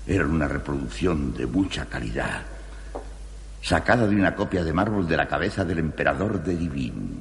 Era 0.08 0.26
una 0.26 0.48
reproducción 0.48 1.34
de 1.34 1.45
mucha 1.45 1.88
calidad, 1.88 2.43
sacada 3.62 4.08
de 4.08 4.15
una 4.15 4.34
copia 4.34 4.63
de 4.63 4.71
mármol 4.71 5.10
de 5.10 5.17
la 5.17 5.28
cabeza 5.28 5.65
del 5.65 5.80
emperador 5.80 6.41
de 6.41 6.56
Divine. 6.56 7.19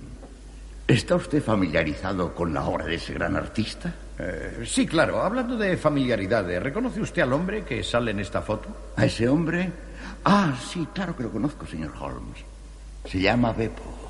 ¿Está 0.87 1.17
usted 1.17 1.43
familiarizado 1.43 2.37
con 2.37 2.55
la 2.55 2.63
obra 2.67 2.85
de 2.85 2.95
ese 2.95 3.15
gran 3.15 3.35
artista? 3.35 3.93
Eh, 4.17 4.63
sí, 4.65 4.87
claro. 4.87 5.25
Hablando 5.25 5.57
de 5.57 5.77
familiaridades, 5.77 6.63
¿reconoce 6.63 7.01
usted 7.01 7.23
al 7.23 7.33
hombre 7.33 7.65
que 7.65 7.83
sale 7.83 8.13
en 8.13 8.21
esta 8.21 8.43
foto? 8.43 8.93
¿A 8.95 9.07
ese 9.07 9.29
hombre? 9.29 9.73
Ah, 10.25 10.55
sí, 10.71 10.87
claro 10.95 11.17
que 11.17 11.25
lo 11.25 11.33
conozco, 11.33 11.67
señor 11.67 11.95
Holmes. 11.99 12.45
Se 13.07 13.21
llama 13.21 13.53
Beppo. 13.53 14.04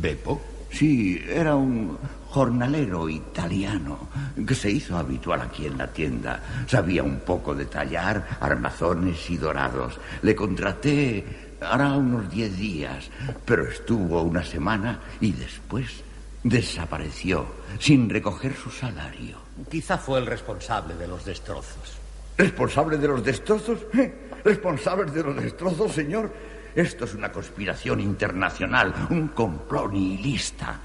¿Beppo? 0.00 0.40
Sí, 0.70 1.22
era 1.28 1.56
un 1.56 1.98
jornalero 2.28 3.08
italiano 3.08 4.08
que 4.46 4.54
se 4.54 4.70
hizo 4.70 4.96
habitual 4.96 5.40
aquí 5.40 5.66
en 5.66 5.78
la 5.78 5.86
tienda. 5.88 6.42
Sabía 6.66 7.02
un 7.02 7.20
poco 7.20 7.54
de 7.54 7.66
tallar 7.66 8.38
armazones 8.40 9.30
y 9.30 9.36
dorados. 9.36 9.98
Le 10.22 10.34
contraté 10.34 11.48
hará 11.60 11.92
unos 11.92 12.30
diez 12.30 12.56
días, 12.56 13.10
pero 13.44 13.68
estuvo 13.68 14.22
una 14.22 14.44
semana 14.44 15.00
y 15.20 15.32
después 15.32 16.02
desapareció 16.42 17.46
sin 17.80 18.08
recoger 18.08 18.54
su 18.54 18.70
salario. 18.70 19.38
Quizá 19.70 19.98
fue 19.98 20.20
el 20.20 20.26
responsable 20.26 20.94
de 20.94 21.08
los 21.08 21.24
destrozos. 21.24 21.98
¿Responsable 22.36 22.98
de 22.98 23.08
los 23.08 23.24
destrozos? 23.24 23.80
¿Eh? 23.94 24.28
¿Responsable 24.44 25.10
de 25.10 25.22
los 25.24 25.36
destrozos, 25.36 25.92
señor? 25.92 26.32
Esto 26.74 27.04
es 27.04 27.14
una 27.14 27.32
conspiración 27.32 28.00
internacional, 28.00 28.94
un 29.10 29.28
complot 29.28 29.92
nihilista. 29.92 30.78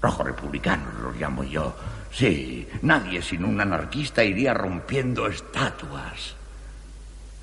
Rojo 0.00 0.22
republicano 0.22 0.84
lo 1.02 1.12
llamo 1.12 1.44
yo. 1.44 1.74
Sí, 2.10 2.68
nadie 2.82 3.22
sin 3.22 3.44
un 3.44 3.60
anarquista 3.60 4.22
iría 4.22 4.54
rompiendo 4.54 5.26
estatuas. 5.26 6.36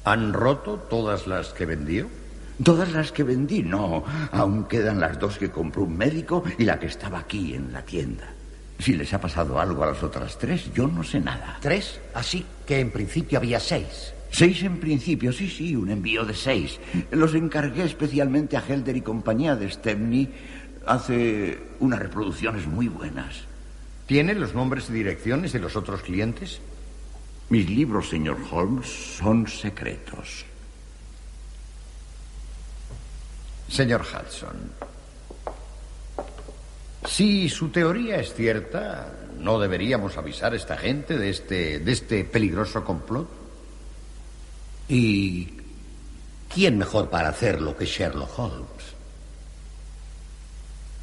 ¿Han 0.05 0.33
roto 0.33 0.77
todas 0.77 1.27
las 1.27 1.49
que 1.49 1.65
vendió? 1.65 2.07
Todas 2.63 2.91
las 2.91 3.11
que 3.11 3.23
vendí, 3.23 3.63
no. 3.63 4.03
Aún 4.31 4.65
quedan 4.65 4.99
las 4.99 5.19
dos 5.19 5.37
que 5.37 5.49
compró 5.49 5.83
un 5.83 5.97
médico 5.97 6.43
y 6.57 6.65
la 6.65 6.79
que 6.79 6.85
estaba 6.85 7.19
aquí 7.19 7.55
en 7.55 7.73
la 7.73 7.81
tienda. 7.81 8.27
Si 8.79 8.93
les 8.93 9.13
ha 9.13 9.21
pasado 9.21 9.59
algo 9.59 9.83
a 9.83 9.87
las 9.87 10.01
otras 10.03 10.37
tres, 10.37 10.71
yo 10.73 10.87
no 10.87 11.03
sé 11.03 11.19
nada. 11.19 11.57
¿Tres? 11.61 11.99
Así 12.13 12.45
que 12.65 12.79
en 12.79 12.91
principio 12.91 13.39
había 13.39 13.59
seis. 13.59 14.13
Seis 14.31 14.63
en 14.63 14.79
principio, 14.79 15.33
sí, 15.33 15.49
sí, 15.49 15.75
un 15.75 15.91
envío 15.91 16.23
de 16.23 16.33
seis. 16.33 16.79
Los 17.11 17.35
encargué 17.35 17.83
especialmente 17.83 18.55
a 18.55 18.63
Helder 18.65 18.95
y 18.95 19.01
compañía 19.01 19.57
de 19.57 19.69
Stepney. 19.69 20.29
Hace 20.85 21.59
unas 21.81 21.99
reproducciones 21.99 22.65
muy 22.65 22.87
buenas. 22.87 23.43
¿Tiene 24.07 24.33
los 24.33 24.55
nombres 24.55 24.89
y 24.89 24.93
direcciones 24.93 25.51
de 25.51 25.59
los 25.59 25.75
otros 25.75 26.01
clientes? 26.01 26.61
Mis 27.49 27.69
libros, 27.69 28.09
señor 28.09 28.37
Holmes, 28.49 28.87
son 29.17 29.47
secretos. 29.47 30.45
Señor 33.67 34.01
Hudson, 34.01 34.71
si 37.05 37.49
su 37.49 37.69
teoría 37.69 38.17
es 38.17 38.33
cierta, 38.33 39.13
¿no 39.39 39.59
deberíamos 39.59 40.17
avisar 40.17 40.53
a 40.53 40.55
esta 40.55 40.77
gente 40.77 41.17
de 41.17 41.29
este, 41.29 41.79
de 41.79 41.91
este 41.91 42.23
peligroso 42.23 42.83
complot? 42.83 43.40
¿Y 44.87 45.53
quién 46.53 46.77
mejor 46.77 47.09
para 47.09 47.29
hacerlo 47.29 47.75
que 47.77 47.85
Sherlock 47.85 48.37
Holmes? 48.37 48.83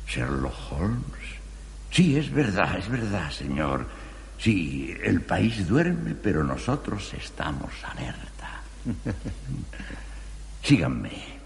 ¿Sherlock 0.06 0.72
Holmes? 0.72 1.38
Sí, 1.90 2.16
es 2.16 2.30
verdad, 2.30 2.78
es 2.78 2.88
verdad, 2.88 3.30
señor. 3.30 3.86
Sí, 4.38 4.94
el 5.02 5.22
país 5.22 5.66
duerme, 5.66 6.14
pero 6.14 6.44
nosotros 6.44 7.12
estamos 7.14 7.72
alerta. 7.84 8.62
Síganme. 10.62 11.38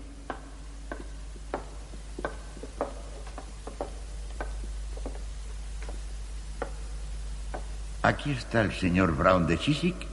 Aquí 8.03 8.33
está 8.33 8.63
el 8.63 8.73
señor 8.73 9.17
Brown 9.17 9.47
de 9.47 9.57
Chiswick 9.59 10.12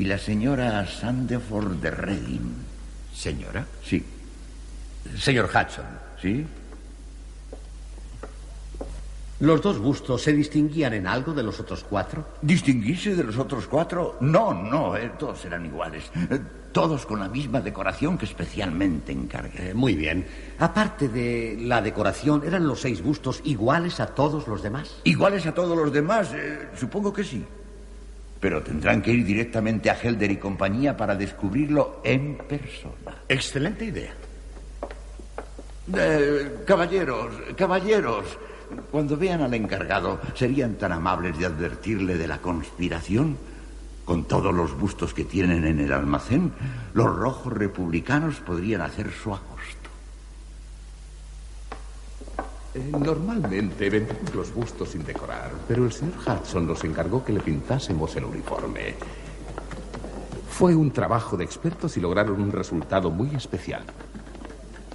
y 0.00 0.06
la 0.06 0.16
señora 0.16 0.86
Sandeford 0.86 1.72
de 1.72 1.90
Reading. 1.90 2.54
¿Señora? 3.14 3.66
Sí. 3.84 4.02
Señor 5.18 5.44
Hudson. 5.44 5.84
¿Sí? 6.18 6.46
¿Los 9.40 9.60
dos 9.60 9.78
bustos 9.78 10.22
se 10.22 10.32
distinguían 10.32 10.94
en 10.94 11.06
algo 11.06 11.34
de 11.34 11.42
los 11.42 11.60
otros 11.60 11.84
cuatro? 11.84 12.28
¿Distinguirse 12.40 13.14
de 13.14 13.24
los 13.24 13.36
otros 13.36 13.66
cuatro? 13.66 14.16
No, 14.22 14.54
no, 14.54 14.96
eh, 14.96 15.12
todos 15.18 15.44
eran 15.44 15.66
iguales. 15.66 16.10
Eh, 16.30 16.40
todos 16.72 17.04
con 17.04 17.20
la 17.20 17.28
misma 17.28 17.60
decoración 17.60 18.16
que 18.16 18.24
especialmente 18.24 19.12
encargué. 19.12 19.68
Eh, 19.70 19.74
muy 19.74 19.96
bien. 19.96 20.26
Aparte 20.60 21.10
de 21.10 21.58
la 21.60 21.82
decoración, 21.82 22.42
¿eran 22.46 22.66
los 22.66 22.80
seis 22.80 23.02
bustos 23.02 23.42
iguales 23.44 24.00
a 24.00 24.06
todos 24.06 24.48
los 24.48 24.62
demás? 24.62 24.96
¿Iguales 25.04 25.44
a 25.44 25.52
todos 25.52 25.76
los 25.76 25.92
demás? 25.92 26.30
supongo 26.74 27.12
que 27.12 27.24
sí. 27.24 27.44
Pero 28.40 28.62
tendrán 28.62 29.02
que 29.02 29.12
ir 29.12 29.24
directamente 29.24 29.90
a 29.90 29.94
Helder 29.94 30.30
y 30.30 30.38
compañía 30.38 30.96
para 30.96 31.14
descubrirlo 31.14 32.00
en 32.02 32.38
persona. 32.38 33.22
Excelente 33.28 33.84
idea. 33.84 34.14
Eh, 35.94 36.62
caballeros, 36.64 37.34
caballeros, 37.56 38.24
cuando 38.90 39.16
vean 39.16 39.42
al 39.42 39.54
encargado, 39.54 40.20
¿serían 40.34 40.74
tan 40.76 40.92
amables 40.92 41.38
de 41.38 41.46
advertirle 41.46 42.16
de 42.16 42.28
la 42.28 42.38
conspiración? 42.38 43.36
Con 44.04 44.24
todos 44.24 44.54
los 44.54 44.76
bustos 44.78 45.14
que 45.14 45.24
tienen 45.24 45.64
en 45.64 45.78
el 45.80 45.92
almacén, 45.92 46.52
los 46.94 47.14
rojos 47.14 47.52
republicanos 47.52 48.40
podrían 48.40 48.80
hacer 48.80 49.10
su 49.12 49.34
agosto. 49.34 49.79
Eh, 52.72 52.92
normalmente 52.96 53.90
vendemos 53.90 54.32
los 54.32 54.54
bustos 54.54 54.90
sin 54.90 55.04
decorar, 55.04 55.50
pero 55.66 55.84
el 55.84 55.92
señor 55.92 56.14
Hudson 56.24 56.68
nos 56.68 56.84
encargó 56.84 57.24
que 57.24 57.32
le 57.32 57.40
pintásemos 57.40 58.14
el 58.14 58.24
uniforme. 58.24 58.94
Fue 60.48 60.76
un 60.76 60.92
trabajo 60.92 61.36
de 61.36 61.42
expertos 61.44 61.96
y 61.96 62.00
lograron 62.00 62.40
un 62.40 62.52
resultado 62.52 63.10
muy 63.10 63.34
especial. 63.34 63.82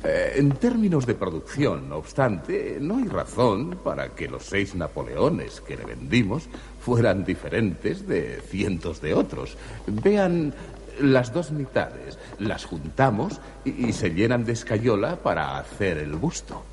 Eh, 0.05 0.35
en 0.35 0.51
términos 0.51 1.05
de 1.05 1.15
producción, 1.15 1.89
no 1.89 1.97
obstante, 1.97 2.77
no 2.79 2.97
hay 2.97 3.05
razón 3.05 3.79
para 3.83 4.09
que 4.09 4.29
los 4.29 4.43
seis 4.43 4.73
Napoleones 4.75 5.59
que 5.59 5.75
le 5.75 5.83
vendimos 5.83 6.47
fueran 6.79 7.25
diferentes 7.25 8.07
de 8.07 8.39
cientos 8.47 9.01
de 9.01 9.15
otros. 9.15 9.57
Vean 9.87 10.53
las 11.01 11.33
dos 11.33 11.51
mitades, 11.51 12.17
las 12.39 12.63
juntamos 12.63 13.41
y, 13.65 13.87
y 13.87 13.91
se 13.91 14.11
llenan 14.11 14.45
de 14.45 14.53
escayola 14.53 15.17
para 15.17 15.57
hacer 15.57 15.97
el 15.97 16.13
busto. 16.13 16.63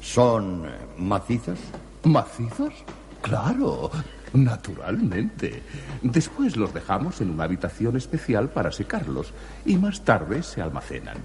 ¿Son 0.00 0.64
macizos? 0.96 1.58
¿Macizos? 2.04 2.72
Claro, 3.20 3.90
naturalmente. 4.32 5.62
Después 6.02 6.56
los 6.56 6.72
dejamos 6.72 7.20
en 7.20 7.30
una 7.30 7.44
habitación 7.44 7.96
especial 7.96 8.48
para 8.48 8.72
secarlos 8.72 9.32
y 9.66 9.76
más 9.76 10.02
tarde 10.02 10.42
se 10.42 10.62
almacenan. 10.62 11.18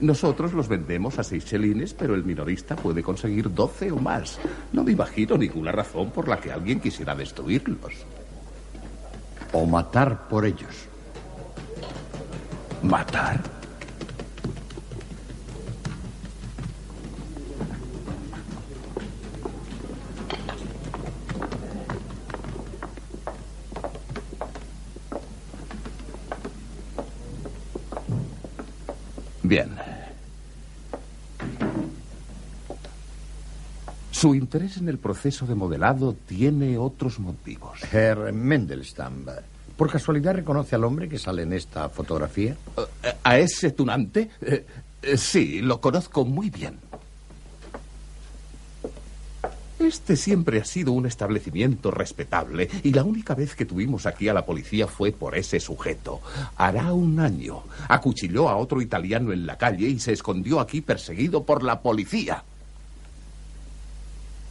Nosotros 0.00 0.52
los 0.52 0.68
vendemos 0.68 1.18
a 1.18 1.24
seis 1.24 1.44
chelines, 1.44 1.92
pero 1.92 2.14
el 2.14 2.22
minorista 2.22 2.76
puede 2.76 3.02
conseguir 3.02 3.52
doce 3.52 3.90
o 3.90 3.96
más. 3.96 4.38
No 4.72 4.84
me 4.84 4.92
imagino 4.92 5.36
ninguna 5.36 5.72
razón 5.72 6.10
por 6.10 6.28
la 6.28 6.38
que 6.38 6.52
alguien 6.52 6.78
quisiera 6.78 7.16
destruirlos. 7.16 7.94
O 9.52 9.66
matar 9.66 10.28
por 10.28 10.44
ellos. 10.44 10.86
¿Matar? 12.82 13.57
Bien. 29.48 29.70
Su 34.10 34.34
interés 34.34 34.76
en 34.76 34.90
el 34.90 34.98
proceso 34.98 35.46
de 35.46 35.54
modelado 35.54 36.14
tiene 36.26 36.76
otros 36.76 37.18
motivos. 37.18 37.80
Herr 37.90 38.30
Mendelstam, 38.34 39.24
¿por 39.74 39.90
casualidad 39.90 40.34
reconoce 40.34 40.74
al 40.74 40.84
hombre 40.84 41.08
que 41.08 41.18
sale 41.18 41.44
en 41.44 41.54
esta 41.54 41.88
fotografía? 41.88 42.56
Eh, 42.76 43.12
¿A 43.24 43.38
ese 43.38 43.70
tunante? 43.70 44.28
Eh, 44.42 44.66
eh, 45.00 45.16
sí, 45.16 45.62
lo 45.62 45.80
conozco 45.80 46.26
muy 46.26 46.50
bien. 46.50 46.78
Este 49.88 50.16
siempre 50.16 50.60
ha 50.60 50.66
sido 50.66 50.92
un 50.92 51.06
establecimiento 51.06 51.90
respetable 51.90 52.68
y 52.82 52.92
la 52.92 53.04
única 53.04 53.34
vez 53.34 53.54
que 53.54 53.64
tuvimos 53.64 54.04
aquí 54.04 54.28
a 54.28 54.34
la 54.34 54.44
policía 54.44 54.86
fue 54.86 55.12
por 55.12 55.34
ese 55.34 55.60
sujeto. 55.60 56.20
Hará 56.58 56.92
un 56.92 57.18
año. 57.18 57.62
Acuchilló 57.88 58.50
a 58.50 58.58
otro 58.58 58.82
italiano 58.82 59.32
en 59.32 59.46
la 59.46 59.56
calle 59.56 59.88
y 59.88 59.98
se 59.98 60.12
escondió 60.12 60.60
aquí 60.60 60.82
perseguido 60.82 61.44
por 61.44 61.62
la 61.62 61.80
policía. 61.80 62.44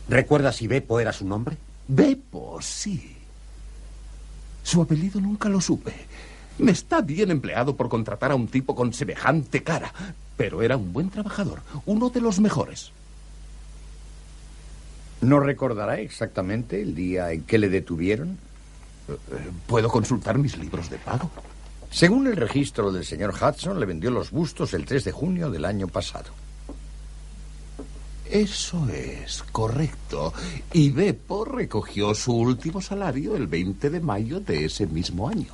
¿Recuerda 0.10 0.52
si 0.52 0.65
Beppo 0.65 1.00
era 1.00 1.13
su 1.13 1.28
nombre? 1.28 1.56
Beppo, 1.88 2.58
sí. 2.60 3.15
Su 4.63 4.82
apellido 4.82 5.21
nunca 5.21 5.50
lo 5.50 5.62
supe. 5.62 5.93
Me 6.58 6.71
está 6.71 7.02
bien 7.02 7.30
empleado 7.30 7.76
por 7.76 7.89
contratar 7.89 8.32
a 8.32 8.36
un 8.36 8.47
tipo 8.47 8.73
con 8.73 8.91
semejante 8.91 9.62
cara, 9.62 9.93
pero 10.36 10.63
era 10.63 10.78
un 10.78 10.91
buen 10.91 11.12
trabajador, 11.12 11.62
uno 11.86 12.10
de 12.10 12.21
los 12.21 12.39
mejores. 12.39 12.91
¿No 15.22 15.40
recordará 15.40 16.00
exactamente 16.00 16.82
el 16.82 16.94
día 16.94 17.32
en 17.32 17.44
que 17.44 17.58
le 17.58 17.70
detuvieron? 17.70 18.38
¿Puedo 19.66 19.90
consultar 19.90 20.38
mis 20.38 20.58
libros 20.58 20.90
de 20.90 20.98
pago? 20.98 21.32
Según 21.90 22.28
el 22.28 22.36
registro 22.36 22.92
del 22.92 23.06
señor 23.06 23.34
Hudson, 23.34 23.80
le 23.80 23.86
vendió 23.86 24.12
los 24.12 24.32
bustos 24.32 24.74
el 24.74 24.86
3 24.86 25.06
de 25.06 25.12
junio 25.12 25.50
del 25.50 25.66
año 25.66 25.88
pasado. 25.88 26.32
Eso 28.30 28.88
es 28.90 29.44
correcto. 29.52 30.34
Y 30.74 30.92
Beppo 30.92 31.46
recogió 31.46 32.14
su 32.14 32.36
último 32.36 32.82
salario 32.82 33.36
el 33.36 33.48
20 33.48 33.90
de 33.90 34.00
mayo 34.02 34.42
de 34.42 34.66
ese 34.66 34.86
mismo 34.86 35.30
año. 35.30 35.54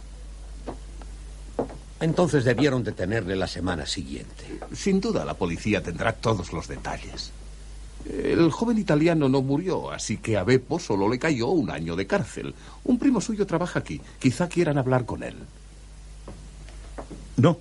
Entonces 1.99 2.43
debieron 2.43 2.84
detenerle 2.84 3.36
la 3.36 3.47
semana 3.47 3.86
siguiente. 3.86 4.60
Sin 4.73 4.99
duda 4.99 5.23
la 5.23 5.36
policía 5.36 5.84
tendrá 5.84 6.13
todos 6.13 6.52
los 6.52 6.67
detalles. 6.67 7.32
El 8.05 8.51
joven 8.51 8.77
italiano 8.77 9.29
no 9.29 9.41
murió, 9.41 9.91
así 9.91 10.17
que 10.17 10.37
a 10.37 10.43
Beppo 10.43 10.77
solo 10.77 11.07
le 11.07 11.19
cayó 11.19 11.47
un 11.49 11.69
año 11.69 11.95
de 11.95 12.05
cárcel. 12.05 12.53
Un 12.83 12.99
primo 12.99 13.21
suyo 13.21 13.45
trabaja 13.45 13.79
aquí. 13.79 14.01
Quizá 14.19 14.49
quieran 14.49 14.77
hablar 14.77 15.05
con 15.05 15.23
él. 15.23 15.35
No. 17.37 17.57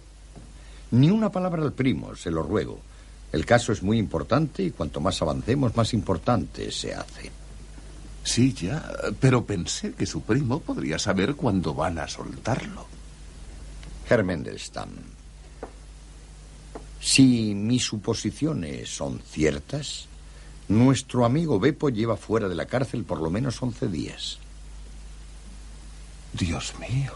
Ni 0.90 1.10
una 1.10 1.30
palabra 1.30 1.62
al 1.62 1.72
primo, 1.72 2.14
se 2.16 2.30
lo 2.30 2.42
ruego. 2.42 2.80
El 3.30 3.46
caso 3.46 3.72
es 3.72 3.82
muy 3.82 3.98
importante 3.98 4.62
y 4.62 4.72
cuanto 4.72 5.00
más 5.00 5.22
avancemos, 5.22 5.74
más 5.76 5.94
importante 5.94 6.70
se 6.70 6.94
hace. 6.94 7.30
Sí, 8.24 8.52
ya, 8.52 8.92
pero 9.18 9.44
pensé 9.44 9.92
que 9.94 10.06
su 10.06 10.22
primo 10.22 10.60
podría 10.60 10.98
saber 10.98 11.34
cuándo 11.34 11.72
van 11.74 11.98
a 11.98 12.08
soltarlo. 12.08 12.86
Herr 14.08 14.22
Mendelstam, 14.22 14.90
si 17.00 17.54
mis 17.54 17.84
suposiciones 17.84 18.94
son 18.94 19.20
ciertas, 19.20 20.06
nuestro 20.68 21.24
amigo 21.24 21.58
Beppo 21.58 21.88
lleva 21.88 22.16
fuera 22.16 22.48
de 22.48 22.54
la 22.54 22.66
cárcel 22.66 23.04
por 23.04 23.20
lo 23.20 23.30
menos 23.30 23.62
11 23.62 23.88
días. 23.88 24.38
Dios 26.32 26.74
mío. 26.78 27.12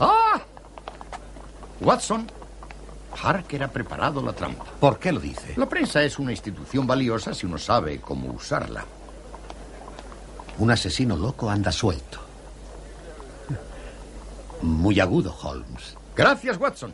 ¡Ah! 0.00 0.40
Watson, 1.80 2.26
Harker 3.22 3.62
ha 3.64 3.68
preparado 3.68 4.22
la 4.22 4.32
trampa. 4.32 4.64
¿Por 4.78 4.98
qué 4.98 5.12
lo 5.12 5.20
dice? 5.20 5.54
La 5.56 5.68
prensa 5.68 6.02
es 6.02 6.18
una 6.18 6.32
institución 6.32 6.86
valiosa 6.86 7.34
si 7.34 7.46
uno 7.46 7.58
sabe 7.58 8.00
cómo 8.00 8.30
usarla. 8.32 8.84
Un 10.58 10.70
asesino 10.70 11.16
loco 11.16 11.48
anda 11.48 11.70
suelto. 11.70 12.18
Muy 14.62 14.98
agudo, 14.98 15.34
Holmes. 15.42 15.96
Gracias, 16.16 16.58
Watson. 16.58 16.92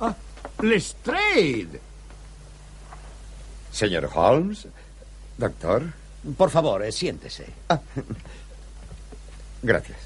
Ah, 0.00 0.14
Lestrade. 0.62 1.80
Señor 3.70 4.08
Holmes, 4.14 4.66
doctor. 5.36 5.92
Por 6.36 6.50
favor, 6.50 6.82
eh, 6.82 6.92
siéntese. 6.92 7.46
Ah, 7.68 7.80
gracias. 9.62 9.98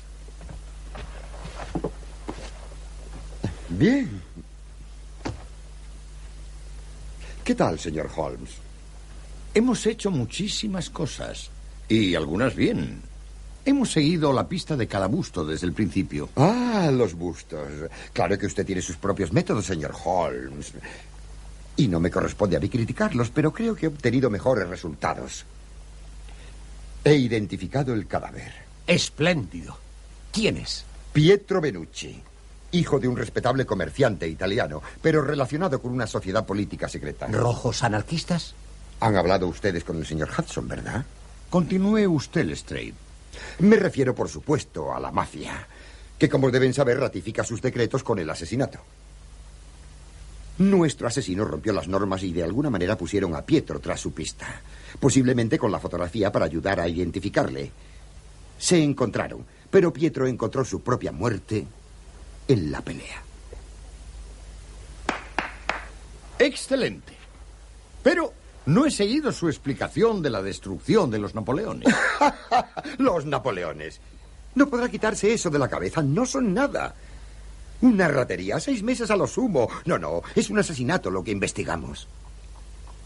Bien. 3.68 4.22
¿Qué 7.44 7.55
tal, 7.55 7.79
señor 7.79 8.11
Holmes? 8.14 8.51
Hemos 9.55 9.87
hecho 9.87 10.11
muchísimas 10.11 10.90
cosas. 10.90 11.51
Y 11.88 12.14
algunas 12.14 12.55
bien. 12.55 13.01
Hemos 13.64 13.92
seguido 13.92 14.33
la 14.33 14.48
pista 14.48 14.77
de 14.77 14.87
cada 14.87 15.07
busto 15.07 15.44
desde 15.44 15.66
el 15.66 15.72
principio. 15.72 16.29
Ah, 16.37 16.58
los 16.90 17.14
bustos. 17.14 17.68
Claro 18.12 18.38
que 18.38 18.46
usted 18.46 18.66
tiene 18.66 18.83
sus 18.83 18.96
propios 18.96 19.33
métodos, 19.33 19.66
señor 19.66 19.94
Holmes. 20.04 20.72
Y 21.76 21.88
no 21.88 22.00
me 22.00 22.11
corresponde 22.11 22.57
a 22.57 22.61
mí 22.61 22.68
criticarlos, 22.68 23.31
pero 23.31 23.52
creo 23.52 23.74
que 23.74 23.87
he 23.87 23.88
obtenido 23.88 24.31
mejores 24.31 24.68
resultados. 24.68 25.44
He 27.04 27.14
identificado 27.14 27.94
el 27.94 28.07
cadáver. 28.07 28.52
Espléndido. 28.87 29.78
¿Quién 30.33 30.57
es? 30.57 30.85
Pietro 31.12 31.61
Benucci, 31.61 32.22
hijo 32.72 32.98
de 32.98 33.09
un 33.09 33.16
respetable 33.16 33.64
comerciante 33.64 34.28
italiano, 34.28 34.83
pero 35.00 35.22
relacionado 35.22 35.81
con 35.81 35.92
una 35.92 36.07
sociedad 36.07 36.44
política 36.44 36.88
secreta. 36.88 37.26
¿Rojos 37.28 37.83
anarquistas? 37.83 38.54
Han 39.00 39.16
hablado 39.16 39.46
ustedes 39.46 39.85
con 39.85 39.96
el 39.98 40.07
señor 40.07 40.31
Hudson, 40.37 40.68
¿verdad? 40.68 41.04
Continúe 41.50 42.07
usted, 42.09 42.44
Lestrade. 42.44 42.94
Me 43.61 43.76
refiero, 43.76 44.14
por 44.14 44.28
supuesto, 44.28 44.94
a 44.94 45.00
la 45.00 45.11
mafia, 45.11 45.66
que 46.18 46.28
como 46.28 46.50
deben 46.50 46.74
saber 46.74 46.98
ratifica 46.98 47.44
sus 47.44 47.62
decretos 47.62 48.02
con 48.02 48.18
el 48.18 48.28
asesinato. 48.28 48.78
Nuestro 50.59 51.07
asesino 51.07 51.44
rompió 51.44 51.72
las 51.72 51.87
normas 51.87 52.24
y 52.24 52.33
de 52.33 52.42
alguna 52.42 52.68
manera 52.68 52.98
pusieron 52.98 53.37
a 53.37 53.42
Pietro 53.42 53.78
tras 53.78 54.00
su 54.00 54.12
pista, 54.12 54.61
posiblemente 54.98 55.57
con 55.57 55.70
la 55.70 55.78
fotografía 55.78 56.33
para 56.33 56.46
ayudar 56.46 56.81
a 56.81 56.88
identificarle. 56.88 57.70
Se 58.59 58.83
encontraron, 58.83 59.44
pero 59.70 59.92
Pietro 59.92 60.26
encontró 60.26 60.64
su 60.64 60.81
propia 60.81 61.12
muerte 61.12 61.64
en 62.48 62.72
la 62.72 62.81
pelea. 62.81 63.22
Excelente. 66.40 67.12
Pero 68.02 68.33
no 68.66 68.85
he 68.85 68.90
seguido 68.90 69.31
su 69.31 69.48
explicación 69.48 70.22
de 70.22 70.31
la 70.31 70.42
destrucción 70.42 71.11
de 71.11 71.18
los 71.18 71.35
Napoleones. 71.35 71.94
los 72.98 73.26
Napoleones. 73.26 74.00
No 74.59 74.68
podrá 74.68 74.88
quitarse 74.88 75.33
eso 75.33 75.51
de 75.51 75.59
la 75.61 75.68
cabeza. 75.68 76.03
No 76.03 76.27
son 76.27 76.53
nada. 76.53 76.92
Una 77.81 78.09
ratería, 78.09 78.59
seis 78.59 78.83
meses 78.83 79.09
a 79.09 79.14
lo 79.14 79.29
sumo. 79.29 79.68
No, 79.85 79.99
no, 79.99 80.21
es 80.35 80.51
un 80.51 80.59
asesinato 80.59 81.12
lo 81.12 81.23
que 81.23 81.31
investigamos. 81.31 82.09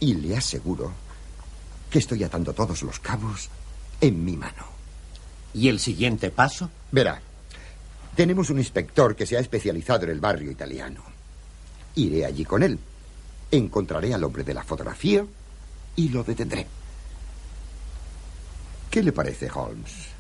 Y 0.01 0.15
le 0.15 0.35
aseguro 0.35 0.91
que 1.91 1.99
estoy 1.99 2.25
atando 2.25 2.55
todos 2.55 2.83
los 2.83 2.99
cabos 3.01 3.51
en 4.01 4.25
mi 4.25 4.35
mano. 4.35 4.65
¿Y 5.53 5.69
el 5.69 5.79
siguiente 5.79 6.31
paso? 6.31 6.71
Verá, 6.91 7.21
tenemos 8.17 8.49
un 8.49 8.57
inspector 8.57 9.15
que 9.15 9.27
se 9.27 9.37
ha 9.37 9.41
especializado 9.41 10.05
en 10.05 10.11
el 10.13 10.21
barrio 10.21 10.51
italiano. 10.51 11.03
Iré 11.97 12.25
allí 12.25 12.47
con 12.47 12.63
él. 12.63 12.79
Encontraré 13.51 14.15
al 14.15 14.25
hombre 14.25 14.43
de 14.43 14.55
la 14.55 14.65
fotografía 14.65 15.23
y 15.97 16.09
lo 16.09 16.25
detendré. 16.25 16.67
¿Qué 18.91 19.03
le 19.03 19.13
parece, 19.13 19.51
Holmes? 19.55 20.12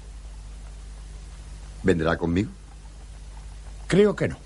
¿Vendrá 1.82 2.16
conmigo? 2.16 2.50
Creo 3.88 4.14
que 4.14 4.28
no. 4.28 4.36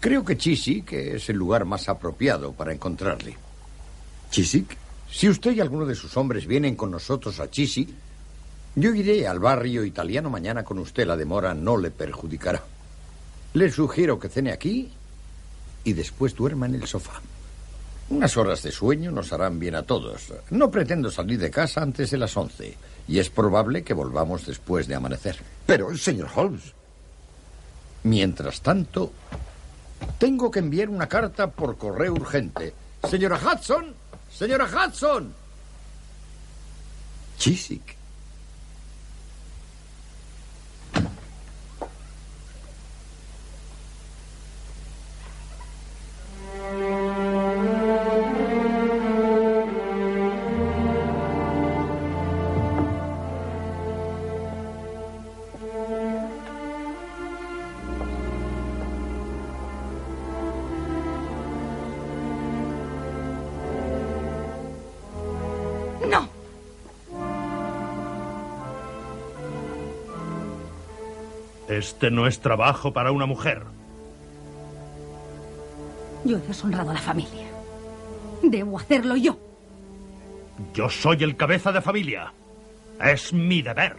Creo 0.00 0.24
que 0.24 0.36
Chiswick 0.36 0.92
es 0.92 1.28
el 1.28 1.36
lugar 1.36 1.64
más 1.64 1.88
apropiado 1.88 2.52
para 2.52 2.72
encontrarle. 2.72 3.36
¿Chiswick? 4.30 4.76
Si 5.10 5.28
usted 5.28 5.52
y 5.52 5.60
alguno 5.60 5.86
de 5.86 5.94
sus 5.94 6.16
hombres 6.16 6.46
vienen 6.46 6.74
con 6.74 6.90
nosotros 6.90 7.38
a 7.38 7.50
Chiswick, 7.50 7.90
yo 8.74 8.94
iré 8.94 9.28
al 9.28 9.38
barrio 9.38 9.84
italiano 9.84 10.30
mañana 10.30 10.64
con 10.64 10.78
usted. 10.78 11.06
La 11.06 11.16
demora 11.16 11.54
no 11.54 11.76
le 11.76 11.90
perjudicará. 11.90 12.62
Le 13.54 13.70
sugiero 13.70 14.18
que 14.18 14.28
cene 14.28 14.50
aquí 14.50 14.90
y 15.84 15.92
después 15.92 16.34
duerma 16.34 16.66
en 16.66 16.76
el 16.76 16.86
sofá. 16.86 17.20
Unas 18.12 18.36
horas 18.36 18.62
de 18.62 18.70
sueño 18.70 19.10
nos 19.10 19.32
harán 19.32 19.58
bien 19.58 19.74
a 19.74 19.84
todos. 19.84 20.34
No 20.50 20.70
pretendo 20.70 21.10
salir 21.10 21.40
de 21.40 21.50
casa 21.50 21.80
antes 21.80 22.10
de 22.10 22.18
las 22.18 22.36
once. 22.36 22.76
Y 23.08 23.18
es 23.18 23.30
probable 23.30 23.82
que 23.82 23.94
volvamos 23.94 24.44
después 24.44 24.86
de 24.86 24.94
amanecer. 24.94 25.38
Pero, 25.64 25.96
señor 25.96 26.28
Holmes. 26.34 26.74
Mientras 28.02 28.60
tanto, 28.60 29.12
tengo 30.18 30.50
que 30.50 30.58
enviar 30.58 30.90
una 30.90 31.08
carta 31.08 31.50
por 31.50 31.78
correo 31.78 32.12
urgente. 32.12 32.74
Señora 33.08 33.40
Hudson, 33.42 33.94
señora 34.30 34.66
Hudson. 34.66 35.32
Chiswick. 37.38 38.01
Este 71.82 72.12
no 72.12 72.28
es 72.28 72.38
trabajo 72.38 72.92
para 72.92 73.10
una 73.10 73.26
mujer. 73.26 73.64
Yo 76.24 76.36
he 76.36 76.40
deshonrado 76.42 76.90
a 76.90 76.94
la 76.94 77.00
familia. 77.00 77.48
Debo 78.40 78.78
hacerlo 78.78 79.16
yo. 79.16 79.36
Yo 80.74 80.88
soy 80.88 81.24
el 81.24 81.36
cabeza 81.36 81.72
de 81.72 81.80
familia. 81.80 82.32
Es 83.04 83.32
mi 83.32 83.62
deber. 83.62 83.96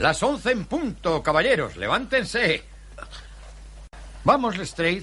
Las 0.00 0.22
once 0.22 0.50
en 0.50 0.64
punto, 0.64 1.22
caballeros. 1.22 1.76
Levántense. 1.76 2.62
Vamos, 4.24 4.56
Lestrade. 4.56 5.02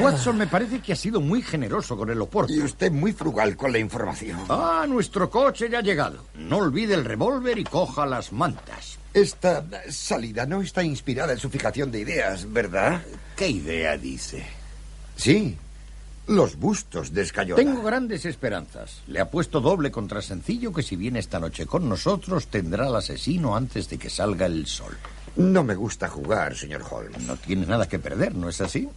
Watson 0.00 0.36
me 0.36 0.48
parece 0.48 0.80
que 0.80 0.92
ha 0.92 0.96
sido 0.96 1.20
muy 1.20 1.42
generoso 1.42 1.96
con 1.96 2.10
el 2.10 2.20
oporto. 2.20 2.52
Y 2.52 2.60
usted 2.60 2.90
muy 2.90 3.12
frugal 3.12 3.56
con 3.56 3.70
la 3.70 3.78
información. 3.78 4.40
Ah, 4.48 4.84
nuestro 4.88 5.30
coche 5.30 5.68
ya 5.70 5.78
ha 5.78 5.82
llegado. 5.82 6.24
No 6.34 6.58
olvide 6.58 6.94
el 6.94 7.04
revólver 7.04 7.56
y 7.56 7.64
coja 7.64 8.04
las 8.04 8.32
mantas. 8.32 8.98
Esta 9.14 9.64
salida 9.90 10.44
no 10.44 10.60
está 10.60 10.82
inspirada 10.82 11.32
en 11.32 11.38
su 11.38 11.48
fijación 11.48 11.92
de 11.92 12.00
ideas, 12.00 12.52
¿verdad? 12.52 13.00
¿Qué 13.36 13.48
idea 13.48 13.96
dice? 13.96 14.44
Sí. 15.14 15.56
Los 16.28 16.58
bustos 16.58 17.14
de 17.14 17.22
Escayola. 17.22 17.56
Tengo 17.56 17.82
grandes 17.82 18.26
esperanzas. 18.26 19.00
Le 19.06 19.18
apuesto 19.18 19.62
doble 19.62 19.90
contra 19.90 20.20
sencillo 20.20 20.74
que 20.74 20.82
si 20.82 20.94
viene 20.94 21.20
esta 21.20 21.40
noche 21.40 21.64
con 21.64 21.88
nosotros 21.88 22.48
tendrá 22.48 22.86
al 22.86 22.96
asesino 22.96 23.56
antes 23.56 23.88
de 23.88 23.98
que 23.98 24.10
salga 24.10 24.44
el 24.44 24.66
sol. 24.66 24.94
No 25.36 25.64
me 25.64 25.74
gusta 25.74 26.06
jugar, 26.08 26.54
señor 26.54 26.84
Holmes. 26.90 27.22
No 27.22 27.36
tiene 27.36 27.64
nada 27.64 27.88
que 27.88 27.98
perder, 27.98 28.34
¿no 28.34 28.50
es 28.50 28.60
así? 28.60 28.88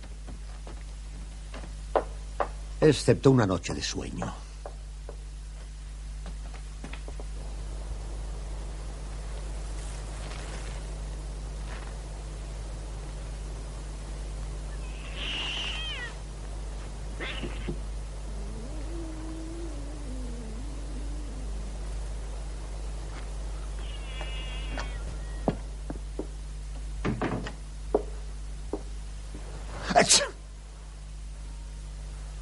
Excepto 2.82 3.32
una 3.32 3.48
noche 3.48 3.74
de 3.74 3.82
sueño. 3.82 4.34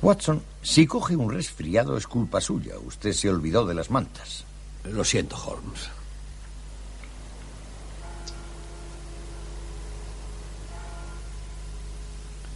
Watson, 0.02 0.41
si 0.62 0.88
coge 0.88 1.16
un 1.16 1.32
resfriado 1.32 1.97
es 1.97 2.08
culpa 2.08 2.39
suya. 2.41 2.76
Usted 2.80 3.14
se 3.14 3.30
olvidó 3.30 3.66
de 3.66 3.74
las 3.74 3.89
mantas. 3.91 4.45
Lo 4.86 5.04
siento, 5.04 5.36
Holmes. 5.36 5.89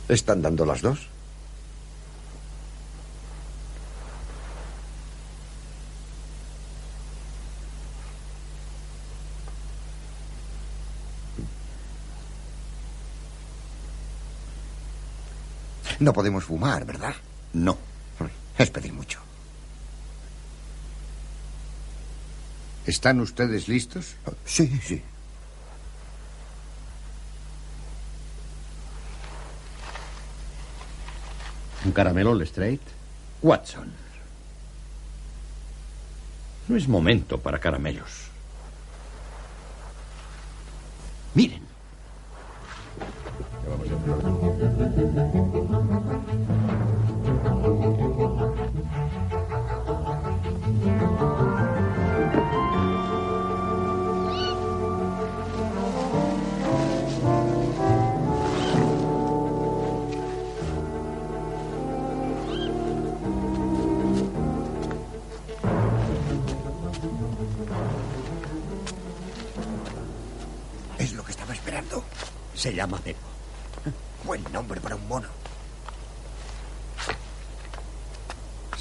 ¿Están 0.07 0.41
dando 0.41 0.65
las 0.65 0.81
dos? 0.81 1.12
No 16.03 16.11
podemos 16.11 16.43
fumar, 16.43 16.83
¿verdad? 16.83 17.15
No. 17.53 17.77
Es 18.57 18.69
pedir 18.69 18.91
mucho. 18.91 19.21
¿Están 22.85 23.21
ustedes 23.21 23.69
listos? 23.69 24.17
Sí, 24.43 24.67
sí. 24.83 25.01
¿Un 31.85 31.93
caramelo 31.93 32.35
Lestrade? 32.35 32.81
Watson. 33.41 33.89
No 36.67 36.75
es 36.75 36.89
momento 36.89 37.39
para 37.39 37.59
caramelos. 37.59 38.27
Miren. 41.33 41.62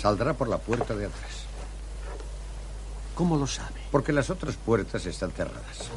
Saldrá 0.03 0.35
por 0.35 0.49
la 0.49 0.59
puerta 0.59 0.97
de 0.97 1.07
atrás. 1.07 1.45
¿Cómo 3.15 3.37
lo 3.37 3.47
sabe? 3.47 3.81
Porque 3.93 4.13
las 4.13 4.31
otras 4.31 4.57
puertas 4.57 5.07
están 5.07 5.31
cerradas. 5.31 5.91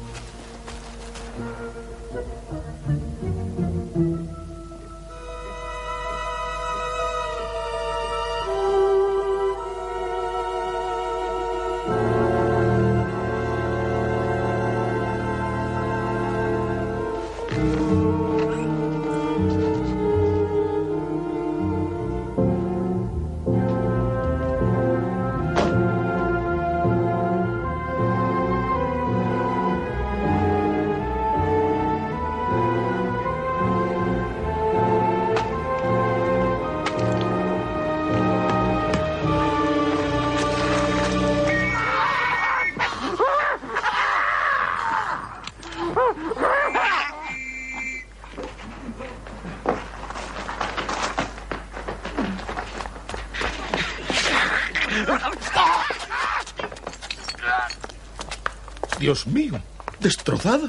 Dios 59.06 59.24
mío, 59.28 59.60
destrozado. 60.00 60.68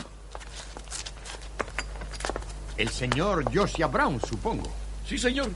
El 2.78 2.88
señor 2.90 3.52
Josiah 3.52 3.88
Brown, 3.88 4.22
supongo. 4.22 4.72
Sí, 5.10 5.18
señor. 5.18 5.50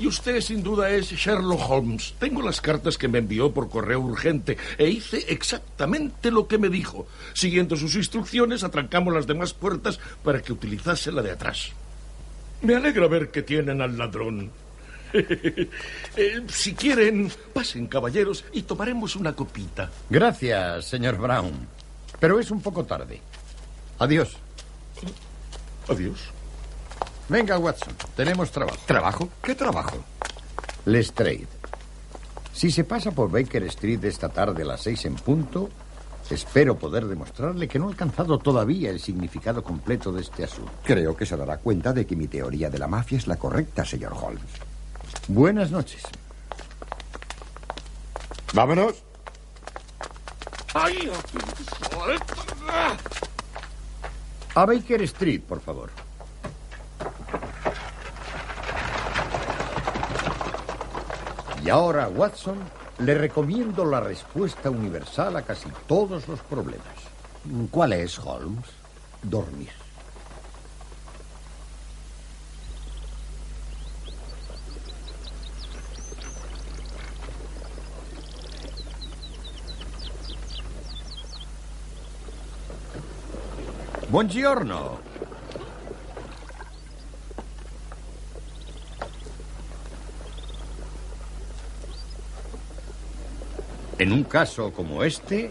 Y 0.00 0.08
usted 0.08 0.40
sin 0.40 0.60
duda 0.60 0.90
es 0.90 1.12
Sherlock 1.12 1.70
Holmes. 1.70 2.16
Tengo 2.18 2.42
las 2.42 2.60
cartas 2.60 2.98
que 2.98 3.06
me 3.06 3.18
envió 3.18 3.52
por 3.52 3.70
correo 3.70 4.00
urgente 4.00 4.58
e 4.78 4.88
hice 4.88 5.24
exactamente 5.28 6.32
lo 6.32 6.48
que 6.48 6.58
me 6.58 6.70
dijo. 6.70 7.06
Siguiendo 7.34 7.76
sus 7.76 7.94
instrucciones, 7.94 8.64
atrancamos 8.64 9.14
las 9.14 9.28
demás 9.28 9.54
puertas 9.54 10.00
para 10.24 10.42
que 10.42 10.52
utilizase 10.52 11.12
la 11.12 11.22
de 11.22 11.30
atrás. 11.30 11.70
Me 12.62 12.74
alegra 12.74 13.06
ver 13.06 13.30
que 13.30 13.42
tienen 13.42 13.80
al 13.80 13.96
ladrón. 13.96 14.50
Eh, 16.16 16.42
si 16.48 16.74
quieren, 16.74 17.30
pasen, 17.52 17.86
caballeros, 17.86 18.44
y 18.52 18.62
tomaremos 18.62 19.14
una 19.14 19.32
copita. 19.32 19.88
Gracias, 20.10 20.86
señor 20.86 21.16
Brown. 21.18 21.68
Pero 22.24 22.40
es 22.40 22.50
un 22.50 22.62
poco 22.62 22.86
tarde. 22.86 23.20
Adiós. 23.98 24.38
Adiós. 25.86 26.30
Venga, 27.28 27.58
Watson, 27.58 27.94
tenemos 28.16 28.50
trabajo. 28.50 28.78
¿Trabajo? 28.86 29.28
¿Qué 29.42 29.54
trabajo? 29.54 29.98
Lestrade. 30.86 31.46
Si 32.50 32.70
se 32.70 32.84
pasa 32.84 33.10
por 33.10 33.30
Baker 33.30 33.64
Street 33.64 34.02
esta 34.04 34.30
tarde 34.30 34.62
a 34.62 34.64
las 34.64 34.80
seis 34.80 35.04
en 35.04 35.16
punto, 35.16 35.68
espero 36.30 36.78
poder 36.78 37.04
demostrarle 37.04 37.68
que 37.68 37.78
no 37.78 37.88
he 37.88 37.90
alcanzado 37.90 38.38
todavía 38.38 38.88
el 38.88 39.00
significado 39.00 39.62
completo 39.62 40.10
de 40.10 40.22
este 40.22 40.44
asunto. 40.44 40.72
Creo 40.82 41.14
que 41.14 41.26
se 41.26 41.36
dará 41.36 41.58
cuenta 41.58 41.92
de 41.92 42.06
que 42.06 42.16
mi 42.16 42.26
teoría 42.26 42.70
de 42.70 42.78
la 42.78 42.88
mafia 42.88 43.18
es 43.18 43.26
la 43.26 43.36
correcta, 43.36 43.84
señor 43.84 44.14
Holmes. 44.14 44.48
Buenas 45.28 45.70
noches. 45.70 46.00
Vámonos. 48.54 49.13
¡Ay! 50.74 51.10
A 54.56 54.66
Baker 54.66 55.02
Street, 55.02 55.42
por 55.42 55.60
favor. 55.60 55.90
Y 61.64 61.70
ahora, 61.70 62.08
Watson, 62.08 62.58
le 62.98 63.14
recomiendo 63.14 63.84
la 63.84 64.00
respuesta 64.00 64.68
universal 64.68 65.36
a 65.36 65.42
casi 65.42 65.68
todos 65.86 66.28
los 66.28 66.40
problemas. 66.40 66.86
¿Cuál 67.70 67.94
es, 67.94 68.18
Holmes? 68.18 68.66
Dormir. 69.22 69.83
Buongiorno. 84.14 85.00
En 93.98 94.12
un 94.12 94.22
caso 94.22 94.72
como 94.72 95.02
este, 95.02 95.50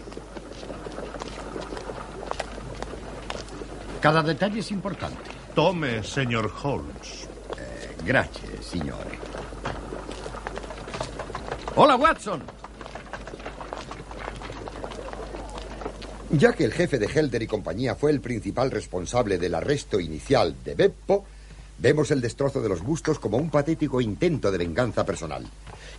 cada 4.00 4.22
detalle 4.22 4.60
es 4.60 4.70
importante. 4.70 5.18
Tome, 5.54 6.02
señor 6.02 6.50
Holmes. 6.62 7.28
Eh, 7.58 7.96
gracias, 8.02 8.64
signore. 8.64 9.18
Hola, 11.76 11.96
Watson. 11.96 12.63
Ya 16.36 16.52
que 16.52 16.64
el 16.64 16.72
jefe 16.72 16.98
de 16.98 17.06
Helder 17.06 17.42
y 17.42 17.46
compañía 17.46 17.94
fue 17.94 18.10
el 18.10 18.20
principal 18.20 18.72
responsable 18.72 19.38
del 19.38 19.54
arresto 19.54 20.00
inicial 20.00 20.56
de 20.64 20.74
Beppo, 20.74 21.24
vemos 21.78 22.10
el 22.10 22.20
destrozo 22.20 22.60
de 22.60 22.68
los 22.68 22.82
bustos 22.82 23.20
como 23.20 23.36
un 23.36 23.50
patético 23.50 24.00
intento 24.00 24.50
de 24.50 24.58
venganza 24.58 25.06
personal. 25.06 25.46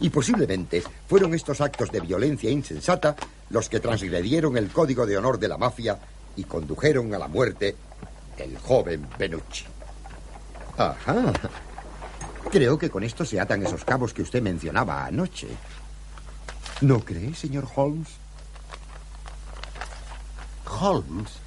Y 0.02 0.10
posiblemente 0.10 0.84
fueron 1.08 1.34
estos 1.34 1.62
actos 1.62 1.90
de 1.90 2.02
violencia 2.02 2.50
insensata 2.50 3.16
los 3.50 3.70
que 3.70 3.80
transgredieron 3.80 4.58
el 4.58 4.72
código 4.72 5.06
de 5.06 5.18
honor 5.18 5.40
de 5.40 5.48
la 5.48 5.58
mafia 5.58 5.98
y 6.36 6.44
condujeron 6.44 7.14
a 7.14 7.18
la 7.18 7.30
muerte 7.30 7.78
el 8.38 8.58
joven 8.58 9.08
Benucci. 9.18 9.64
Ajá. 10.78 11.32
Creo 12.52 12.78
que 12.78 12.90
con 12.90 13.06
esto 13.06 13.24
se 13.24 13.40
atan 13.40 13.66
esos 13.66 13.86
cabos 13.86 14.14
que 14.14 14.22
usted 14.22 14.42
mencionaba 14.42 15.06
anoche. 15.06 15.48
¿No 16.82 17.00
cree, 17.00 17.34
señor 17.34 17.70
Holmes? 17.74 18.25
Holmes. 20.80 21.46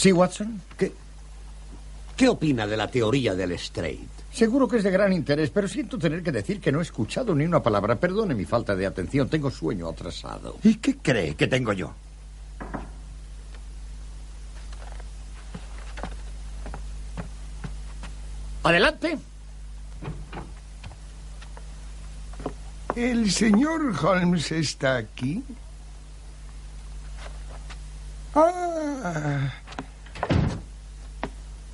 Sí, 0.00 0.12
Watson. 0.12 0.62
¿Qué? 0.78 0.94
¿Qué 2.16 2.26
opina 2.26 2.66
de 2.66 2.74
la 2.74 2.90
teoría 2.90 3.34
del 3.34 3.58
Strait? 3.58 4.08
Seguro 4.32 4.66
que 4.66 4.78
es 4.78 4.82
de 4.82 4.90
gran 4.90 5.12
interés, 5.12 5.50
pero 5.50 5.68
siento 5.68 5.98
tener 5.98 6.22
que 6.22 6.32
decir 6.32 6.58
que 6.58 6.72
no 6.72 6.78
he 6.78 6.82
escuchado 6.82 7.34
ni 7.34 7.44
una 7.44 7.62
palabra. 7.62 7.96
Perdone 7.96 8.34
mi 8.34 8.46
falta 8.46 8.74
de 8.74 8.86
atención, 8.86 9.28
tengo 9.28 9.50
sueño 9.50 9.88
atrasado. 9.88 10.56
¿Y 10.62 10.76
qué 10.76 10.96
cree 10.96 11.34
que 11.34 11.48
tengo 11.48 11.74
yo? 11.74 11.92
Adelante. 18.62 19.18
¿El 22.96 23.30
señor 23.30 23.94
Holmes 24.02 24.50
está 24.50 24.96
aquí? 24.96 25.42
Ah. 28.34 29.52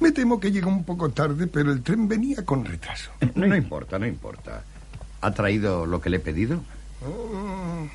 Me 0.00 0.12
temo 0.12 0.38
que 0.38 0.52
llega 0.52 0.68
un 0.68 0.84
poco 0.84 1.10
tarde, 1.10 1.46
pero 1.46 1.72
el 1.72 1.82
tren 1.82 2.06
venía 2.06 2.44
con 2.44 2.64
retraso. 2.64 3.10
No 3.34 3.54
importa, 3.56 3.98
no 3.98 4.06
importa. 4.06 4.62
¿Ha 5.20 5.30
traído 5.32 5.86
lo 5.86 6.00
que 6.00 6.10
le 6.10 6.18
he 6.18 6.20
pedido? 6.20 6.60
Oh. 7.04 7.86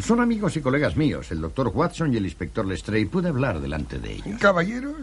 Son 0.00 0.20
amigos 0.20 0.56
y 0.56 0.60
colegas 0.60 0.96
míos, 0.96 1.30
el 1.30 1.40
doctor 1.40 1.68
Watson 1.68 2.12
y 2.12 2.16
el 2.16 2.24
inspector 2.24 2.66
Lestrade. 2.66 3.06
Pude 3.06 3.28
hablar 3.28 3.60
delante 3.60 3.98
de 3.98 4.12
ellos. 4.14 4.40
Caballeros, 4.40 4.96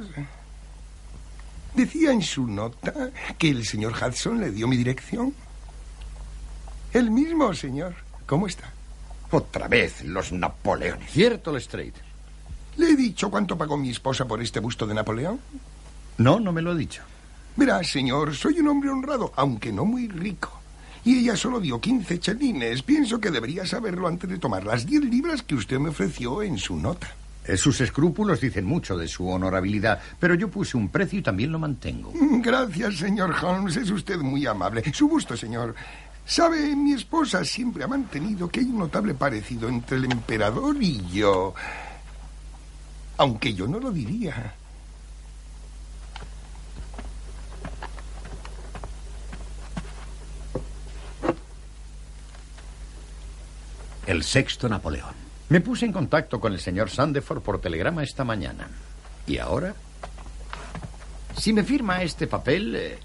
decía 1.75 2.11
en 2.11 2.21
su 2.21 2.47
nota 2.47 3.11
que 3.37 3.49
el 3.49 3.65
señor 3.65 3.93
Hudson 3.93 4.39
le 4.39 4.51
dio 4.51 4.67
mi 4.67 4.77
dirección. 4.77 5.33
El 6.93 7.11
mismo, 7.11 7.53
señor. 7.53 7.95
¿Cómo 8.25 8.47
está? 8.47 8.69
Otra 9.31 9.67
vez 9.67 10.03
los 10.03 10.31
Napoleones. 10.31 11.11
Cierto, 11.11 11.51
Lestrade. 11.51 11.93
¿Le 12.77 12.89
he 12.91 12.95
dicho 12.95 13.29
cuánto 13.29 13.57
pagó 13.57 13.77
mi 13.77 13.89
esposa 13.89 14.25
por 14.25 14.41
este 14.41 14.59
busto 14.59 14.85
de 14.87 14.93
Napoleón? 14.95 15.39
No, 16.17 16.39
no 16.39 16.51
me 16.51 16.61
lo 16.61 16.71
ha 16.71 16.75
dicho. 16.75 17.01
Verá, 17.55 17.83
señor, 17.83 18.35
soy 18.35 18.59
un 18.59 18.67
hombre 18.67 18.89
honrado, 18.89 19.31
aunque 19.35 19.71
no 19.71 19.85
muy 19.85 20.07
rico. 20.07 20.59
Y 21.05 21.19
ella 21.19 21.35
solo 21.35 21.59
dio 21.59 21.79
15 21.81 22.19
chelines. 22.19 22.81
Pienso 22.81 23.19
que 23.19 23.29
debería 23.29 23.65
saberlo 23.65 24.07
antes 24.07 24.29
de 24.29 24.39
tomar 24.39 24.63
las 24.63 24.85
10 24.85 25.03
libras 25.05 25.43
que 25.43 25.55
usted 25.55 25.77
me 25.77 25.89
ofreció 25.89 26.41
en 26.41 26.57
su 26.57 26.77
nota. 26.77 27.13
Eh, 27.45 27.57
Sus 27.57 27.81
escrúpulos 27.81 28.39
dicen 28.39 28.65
mucho 28.65 28.97
de 28.97 29.07
su 29.09 29.27
honorabilidad, 29.27 29.99
pero 30.17 30.33
yo 30.33 30.47
puse 30.49 30.77
un 30.77 30.87
precio 30.89 31.19
y 31.19 31.21
también 31.21 31.51
lo 31.51 31.59
mantengo. 31.59 32.11
Mm, 32.13 32.41
Gracias, 32.41 32.95
señor 32.95 33.35
Holmes. 33.43 33.75
Es 33.75 33.89
usted 33.91 34.17
muy 34.19 34.45
amable. 34.47 34.81
Su 34.93 35.07
gusto, 35.09 35.35
señor. 35.35 35.75
Sabe, 36.25 36.73
mi 36.73 36.93
esposa 36.93 37.43
siempre 37.43 37.83
ha 37.83 37.87
mantenido 37.87 38.47
que 38.49 38.61
hay 38.61 38.67
un 38.67 38.79
notable 38.79 39.13
parecido 39.13 39.67
entre 39.67 39.97
el 39.97 40.05
emperador 40.05 40.77
y 40.79 41.01
yo. 41.11 41.53
Aunque 43.17 43.53
yo 43.53 43.67
no 43.67 43.79
lo 43.79 43.91
diría. 43.91 44.55
El 54.05 54.23
sexto 54.23 54.67
Napoleón. 54.67 55.13
Me 55.49 55.61
puse 55.61 55.85
en 55.85 55.93
contacto 55.93 56.39
con 56.39 56.53
el 56.53 56.59
señor 56.59 56.89
Sandeford 56.89 57.41
por 57.41 57.61
telegrama 57.61 58.03
esta 58.03 58.23
mañana. 58.23 58.67
¿Y 59.27 59.37
ahora? 59.37 59.75
Si 61.37 61.53
me 61.53 61.63
firma 61.63 62.03
este 62.03 62.27
papel 62.27 62.75
eh, 62.75 62.99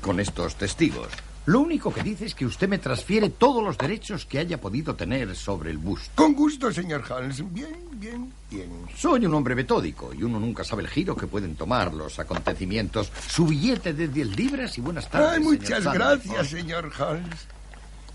con 0.00 0.20
estos 0.20 0.56
testigos, 0.56 1.08
lo 1.46 1.60
único 1.60 1.92
que 1.92 2.02
dice 2.02 2.26
es 2.26 2.34
que 2.34 2.46
usted 2.46 2.68
me 2.68 2.78
transfiere 2.78 3.30
todos 3.30 3.62
los 3.64 3.76
derechos 3.78 4.26
que 4.26 4.38
haya 4.38 4.60
podido 4.60 4.94
tener 4.94 5.34
sobre 5.34 5.70
el 5.70 5.78
busto. 5.78 6.10
Con 6.14 6.34
gusto, 6.34 6.72
señor 6.72 7.02
Holmes. 7.10 7.42
Bien, 7.52 7.76
bien, 7.92 8.32
bien. 8.50 8.70
Soy 8.96 9.24
un 9.26 9.34
hombre 9.34 9.54
metódico 9.54 10.12
y 10.14 10.22
uno 10.22 10.38
nunca 10.38 10.62
sabe 10.64 10.82
el 10.82 10.88
giro 10.88 11.16
que 11.16 11.26
pueden 11.26 11.56
tomar 11.56 11.92
los 11.94 12.18
acontecimientos. 12.18 13.10
Su 13.28 13.46
billete 13.46 13.92
de 13.94 14.08
10 14.08 14.36
libras 14.36 14.78
y 14.78 14.80
buenas 14.80 15.08
tardes. 15.08 15.38
Ay, 15.38 15.40
muchas 15.40 15.84
gracias, 15.92 16.48
señor 16.48 16.92
Holmes. 16.98 17.46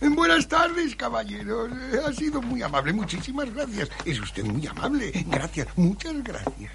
Buenas 0.02 0.48
tardes, 0.48 0.96
caballeros. 0.96 1.72
Eh, 1.72 2.00
Ha 2.06 2.14
sido 2.14 2.42
muy 2.42 2.62
amable. 2.62 2.94
Muchísimas 2.94 3.52
gracias. 3.54 3.90
Es 4.06 4.20
usted 4.20 4.44
muy 4.44 4.68
amable. 4.68 5.12
Gracias. 5.28 5.68
Muchas 5.76 6.24
gracias. 6.24 6.72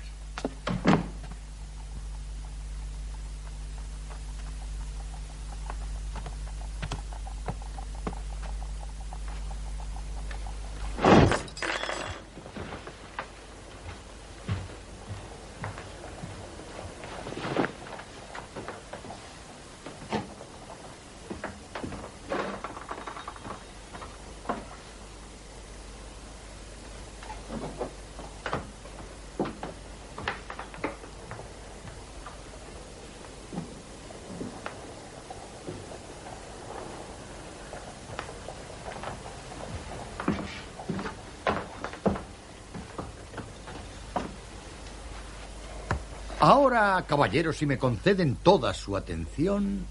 Ahora, 46.41 47.05
caballeros, 47.07 47.59
si 47.59 47.66
me 47.66 47.76
conceden 47.76 48.34
toda 48.34 48.72
su 48.72 48.97
atención. 48.97 49.84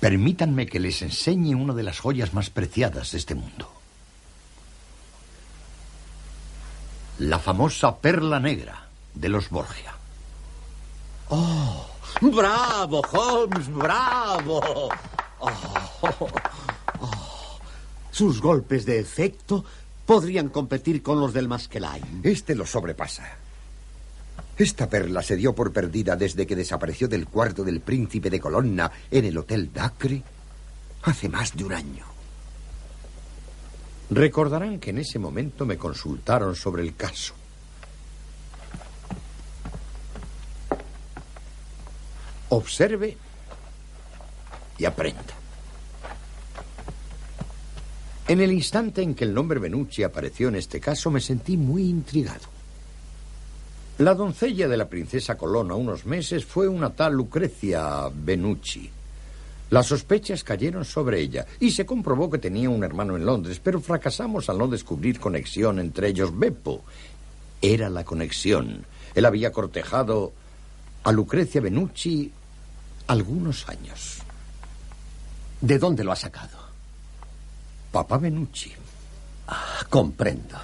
Permítanme 0.00 0.66
que 0.66 0.80
les 0.80 1.00
enseñe 1.02 1.54
una 1.54 1.74
de 1.74 1.84
las 1.84 2.00
joyas 2.00 2.34
más 2.34 2.50
preciadas 2.50 3.12
de 3.12 3.18
este 3.18 3.36
mundo. 3.36 3.70
La 7.20 7.38
famosa 7.38 7.98
perla 7.98 8.40
negra 8.40 8.88
de 9.14 9.28
los 9.28 9.48
Borgia. 9.48 9.87
¡Oh! 12.20 12.30
¡Bravo, 12.30 13.02
Holmes! 13.12 13.72
¡Bravo! 13.72 14.60
Oh, 15.40 15.50
oh. 16.02 17.58
Sus 18.10 18.40
golpes 18.40 18.84
de 18.84 18.98
efecto 18.98 19.64
podrían 20.04 20.48
competir 20.48 21.02
con 21.02 21.20
los 21.20 21.32
del 21.32 21.48
Maskelyne. 21.48 22.20
Este 22.22 22.54
lo 22.54 22.66
sobrepasa. 22.66 23.24
Esta 24.56 24.88
perla 24.88 25.22
se 25.22 25.36
dio 25.36 25.54
por 25.54 25.72
perdida 25.72 26.16
desde 26.16 26.44
que 26.44 26.56
desapareció 26.56 27.06
del 27.06 27.28
cuarto 27.28 27.62
del 27.62 27.80
príncipe 27.80 28.28
de 28.28 28.40
Colonna 28.40 28.90
en 29.08 29.24
el 29.24 29.38
Hotel 29.38 29.72
Dacre 29.72 30.20
hace 31.02 31.28
más 31.28 31.56
de 31.56 31.64
un 31.64 31.72
año. 31.72 32.04
Recordarán 34.10 34.80
que 34.80 34.90
en 34.90 34.98
ese 34.98 35.20
momento 35.20 35.64
me 35.64 35.76
consultaron 35.76 36.56
sobre 36.56 36.82
el 36.82 36.96
caso. 36.96 37.34
Observe 42.50 43.16
y 44.78 44.84
aprenda. 44.84 45.34
En 48.26 48.40
el 48.40 48.52
instante 48.52 49.02
en 49.02 49.14
que 49.14 49.24
el 49.24 49.32
nombre 49.32 49.58
Benucci 49.58 50.02
apareció 50.02 50.48
en 50.48 50.56
este 50.56 50.80
caso, 50.80 51.10
me 51.10 51.20
sentí 51.20 51.56
muy 51.56 51.84
intrigado. 51.84 52.44
La 53.98 54.14
doncella 54.14 54.68
de 54.68 54.76
la 54.76 54.88
princesa 54.88 55.36
Colonna 55.36 55.74
unos 55.74 56.06
meses 56.06 56.44
fue 56.44 56.68
una 56.68 56.90
tal 56.90 57.14
Lucrecia 57.14 58.08
Benucci. 58.14 58.90
Las 59.70 59.86
sospechas 59.86 60.44
cayeron 60.44 60.84
sobre 60.84 61.20
ella 61.20 61.46
y 61.58 61.70
se 61.70 61.84
comprobó 61.84 62.30
que 62.30 62.38
tenía 62.38 62.70
un 62.70 62.84
hermano 62.84 63.16
en 63.16 63.26
Londres, 63.26 63.60
pero 63.62 63.80
fracasamos 63.80 64.48
al 64.48 64.58
no 64.58 64.68
descubrir 64.68 65.18
conexión 65.18 65.78
entre 65.78 66.08
ellos. 66.08 66.38
Beppo 66.38 66.84
era 67.60 67.90
la 67.90 68.04
conexión. 68.04 68.84
Él 69.14 69.24
había 69.24 69.52
cortejado 69.52 70.32
a 71.02 71.12
Lucrecia 71.12 71.60
Benucci 71.60 72.32
algunos 73.08 73.68
años. 73.68 74.18
¿De 75.60 75.78
dónde 75.78 76.04
lo 76.04 76.12
ha 76.12 76.16
sacado? 76.16 76.58
Papá 77.90 78.18
Benucci. 78.18 78.70
Ah, 79.48 79.84
comprendo. 79.88 80.56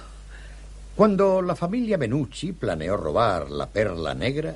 Cuando 0.95 1.41
la 1.41 1.55
familia 1.55 1.97
Benucci 1.97 2.53
planeó 2.53 2.95
robar 2.95 3.49
la 3.49 3.67
perla 3.67 4.13
negra, 4.13 4.55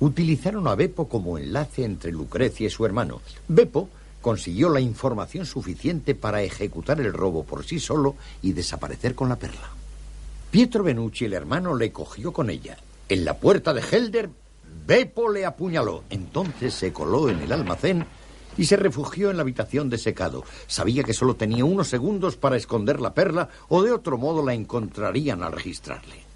utilizaron 0.00 0.66
a 0.66 0.74
Beppo 0.74 1.08
como 1.08 1.38
enlace 1.38 1.84
entre 1.84 2.10
Lucrecia 2.10 2.66
y 2.66 2.70
su 2.70 2.84
hermano. 2.84 3.20
Beppo 3.46 3.88
consiguió 4.20 4.70
la 4.70 4.80
información 4.80 5.46
suficiente 5.46 6.14
para 6.14 6.42
ejecutar 6.42 7.00
el 7.00 7.12
robo 7.12 7.44
por 7.44 7.64
sí 7.64 7.78
solo 7.78 8.16
y 8.42 8.52
desaparecer 8.52 9.14
con 9.14 9.28
la 9.28 9.36
perla. 9.36 9.68
Pietro 10.50 10.82
Benucci, 10.82 11.26
el 11.26 11.34
hermano, 11.34 11.76
le 11.76 11.92
cogió 11.92 12.32
con 12.32 12.50
ella. 12.50 12.78
En 13.08 13.24
la 13.24 13.34
puerta 13.34 13.72
de 13.72 13.82
Helder, 13.82 14.30
Beppo 14.86 15.30
le 15.30 15.44
apuñaló. 15.44 16.04
Entonces 16.10 16.74
se 16.74 16.92
coló 16.92 17.28
en 17.28 17.40
el 17.40 17.52
almacén 17.52 18.06
y 18.56 18.64
se 18.64 18.76
refugió 18.76 19.30
en 19.30 19.36
la 19.36 19.42
habitación 19.42 19.88
de 19.88 19.98
secado. 19.98 20.44
Sabía 20.66 21.04
que 21.04 21.14
solo 21.14 21.36
tenía 21.36 21.64
unos 21.64 21.88
segundos 21.88 22.36
para 22.36 22.56
esconder 22.56 23.00
la 23.00 23.14
perla 23.14 23.48
o 23.68 23.82
de 23.82 23.92
otro 23.92 24.18
modo 24.18 24.44
la 24.44 24.54
encontrarían 24.54 25.42
al 25.42 25.52
registrarle. 25.52 26.30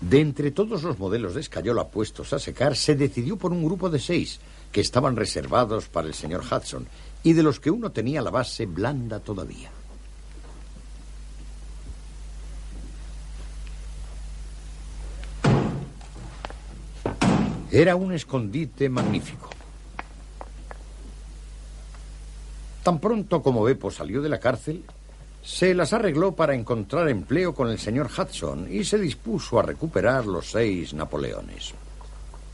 De 0.00 0.20
entre 0.20 0.50
todos 0.50 0.82
los 0.82 0.98
modelos 0.98 1.34
de 1.34 1.40
escayola 1.40 1.88
puestos 1.88 2.32
a 2.32 2.38
secar, 2.38 2.76
se 2.76 2.94
decidió 2.94 3.36
por 3.36 3.52
un 3.52 3.64
grupo 3.64 3.88
de 3.88 3.98
seis 3.98 4.40
que 4.70 4.82
estaban 4.82 5.16
reservados 5.16 5.88
para 5.88 6.06
el 6.06 6.14
señor 6.14 6.42
Hudson 6.44 6.86
y 7.22 7.32
de 7.32 7.42
los 7.42 7.60
que 7.60 7.70
uno 7.70 7.90
tenía 7.90 8.20
la 8.20 8.30
base 8.30 8.66
blanda 8.66 9.20
todavía. 9.20 9.70
Era 17.70 17.96
un 17.96 18.12
escondite 18.12 18.88
magnífico. 18.88 19.50
Tan 22.84 23.00
pronto 23.00 23.42
como 23.42 23.64
Beppo 23.64 23.90
salió 23.90 24.22
de 24.22 24.28
la 24.28 24.38
cárcel, 24.38 24.84
se 25.42 25.74
las 25.74 25.92
arregló 25.92 26.36
para 26.36 26.54
encontrar 26.54 27.08
empleo 27.08 27.54
con 27.54 27.68
el 27.68 27.78
señor 27.78 28.08
Hudson 28.16 28.68
y 28.72 28.84
se 28.84 28.98
dispuso 28.98 29.58
a 29.58 29.62
recuperar 29.62 30.26
los 30.26 30.50
seis 30.50 30.94
Napoleones. 30.94 31.74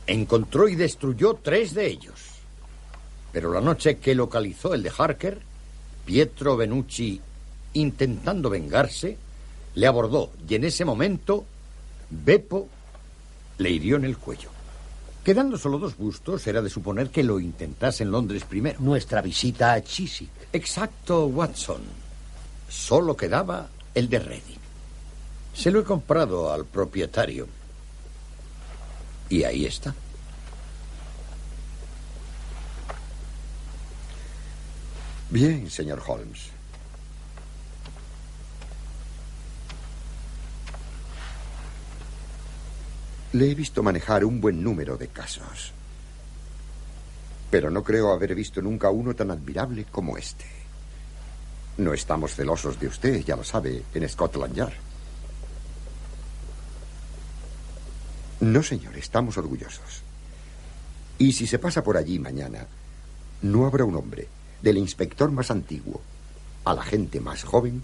Encontró 0.07 0.69
y 0.69 0.77
destruyó 0.77 1.35
tres 1.35 1.75
de 1.75 1.87
ellos. 1.87 2.21
Pero 3.33 3.53
la 3.53 3.61
noche 3.61 3.99
que 3.99 4.15
localizó 4.15 4.73
el 4.73 4.83
de 4.83 4.93
Harker, 4.97 5.39
Pietro 6.07 6.57
Benucci, 6.57 7.21
intentando 7.75 8.49
vengarse, 8.49 9.17
le 9.75 9.87
abordó 9.87 10.31
y 10.49 10.55
en 10.55 10.65
ese 10.65 10.85
momento 10.85 11.45
Beppo 12.11 12.69
le 13.59 13.71
hirió 13.71 13.97
en 13.97 14.05
el 14.05 14.17
cuello. 14.17 14.52
Quedando 15.25 15.57
solo 15.57 15.79
dos 15.79 15.97
bustos, 15.97 16.45
era 16.49 16.61
de 16.61 16.69
suponer 16.69 17.11
que 17.11 17.23
lo 17.23 17.39
intentase 17.39 18.03
en 18.03 18.11
Londres 18.11 18.45
primero. 18.45 18.81
Nuestra 18.81 19.23
visita 19.23 19.73
a 19.73 19.83
Chiswick. 19.83 20.31
Exacto, 20.53 21.27
Watson. 21.27 21.83
Solo 22.69 23.17
quedaba 23.17 23.69
el 23.95 24.09
de 24.09 24.19
Reading. 24.19 24.59
Se 25.55 25.71
lo 25.71 25.81
he 25.81 25.85
comprado 25.85 26.53
al 26.53 26.65
propietario. 26.65 27.47
Y 29.29 29.45
ahí 29.45 29.65
está. 29.65 29.95
Bien, 35.31 35.71
señor 35.71 36.03
Holmes. 36.07 36.51
Le 43.33 43.51
he 43.51 43.55
visto 43.55 43.83
manejar 43.83 44.25
un 44.25 44.41
buen 44.41 44.63
número 44.63 44.97
de 44.99 45.09
casos. 45.09 45.73
Pero 47.51 47.71
no 47.71 47.83
creo 47.83 48.13
haber 48.13 48.35
visto 48.35 48.61
nunca 48.61 48.91
uno 48.91 49.15
tan 49.15 49.31
admirable 49.31 49.87
como 49.91 50.19
este. 50.19 50.45
No 51.79 51.95
estamos 51.95 52.35
celosos 52.35 52.79
de 52.79 52.89
usted, 52.89 53.25
ya 53.25 53.37
lo 53.37 53.45
sabe, 53.45 53.83
en 53.95 54.09
Scotland 54.09 54.55
Yard. 54.55 54.75
No, 58.41 58.63
señor, 58.63 58.99
estamos 58.99 59.39
orgullosos. 59.39 60.03
Y 61.19 61.33
si 61.33 61.47
se 61.47 61.59
pasa 61.59 61.83
por 61.83 61.97
allí 61.97 62.19
mañana, 62.19 62.67
no 63.43 63.67
habrá 63.67 63.85
un 63.85 63.97
hombre, 63.97 64.29
del 64.61 64.79
inspector 64.79 65.31
más 65.31 65.51
antiguo 65.51 66.01
a 66.65 66.75
la 66.75 66.83
gente 66.83 67.21
más 67.21 67.45
joven, 67.45 67.83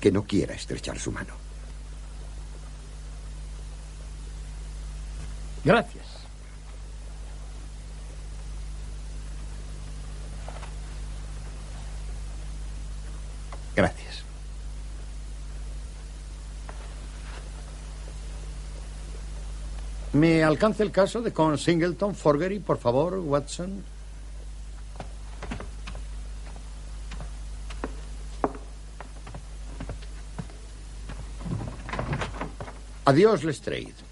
que 0.00 0.10
no 0.10 0.24
quiera 0.24 0.54
estrechar 0.54 0.98
su 0.98 1.12
mano. 1.12 1.49
Gracias. 5.64 6.06
Gracias. 13.76 14.22
¿Me 20.12 20.42
alcanza 20.42 20.82
el 20.82 20.90
caso 20.90 21.22
de 21.22 21.32
con 21.32 21.56
Singleton 21.56 22.14
Forgery, 22.14 22.58
por 22.58 22.78
favor, 22.78 23.18
Watson? 23.18 23.84
Adiós, 33.04 33.44
Lestrade. 33.44 34.09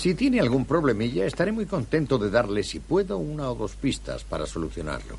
Si 0.00 0.14
tiene 0.14 0.40
algún 0.40 0.64
problemilla, 0.64 1.26
estaré 1.26 1.52
muy 1.52 1.66
contento 1.66 2.16
de 2.16 2.30
darle, 2.30 2.62
si 2.62 2.80
puedo, 2.80 3.18
una 3.18 3.50
o 3.50 3.54
dos 3.54 3.76
pistas 3.76 4.24
para 4.24 4.46
solucionarlo. 4.46 5.18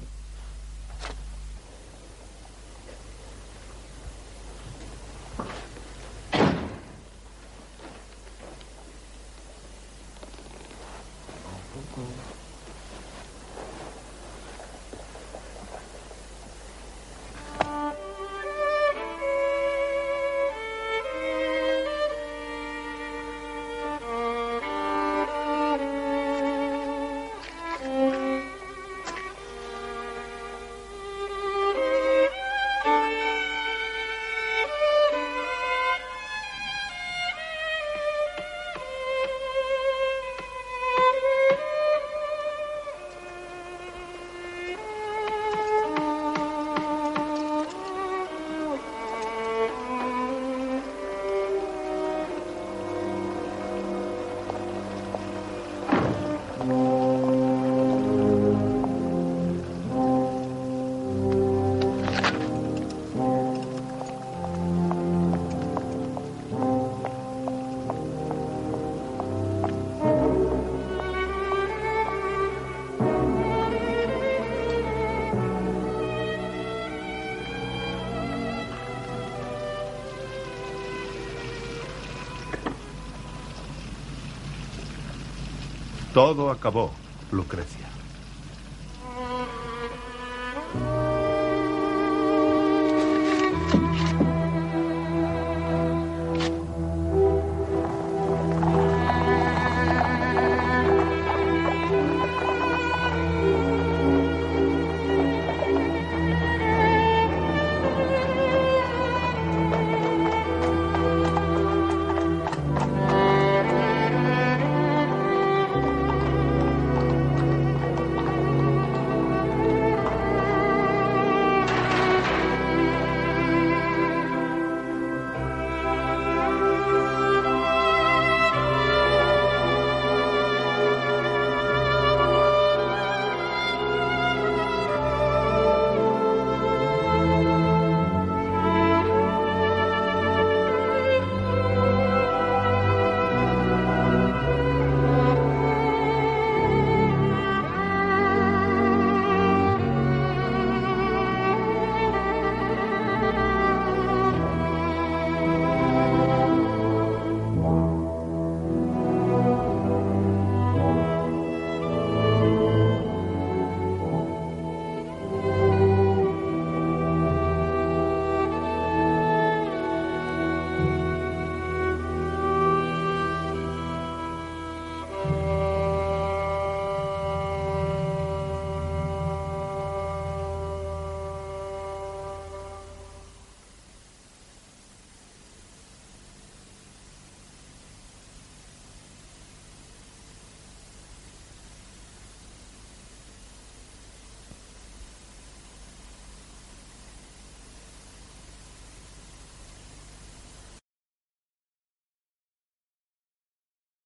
Todo 86.14 86.51
acabó, 86.51 86.91
Lucrecia. 87.32 87.81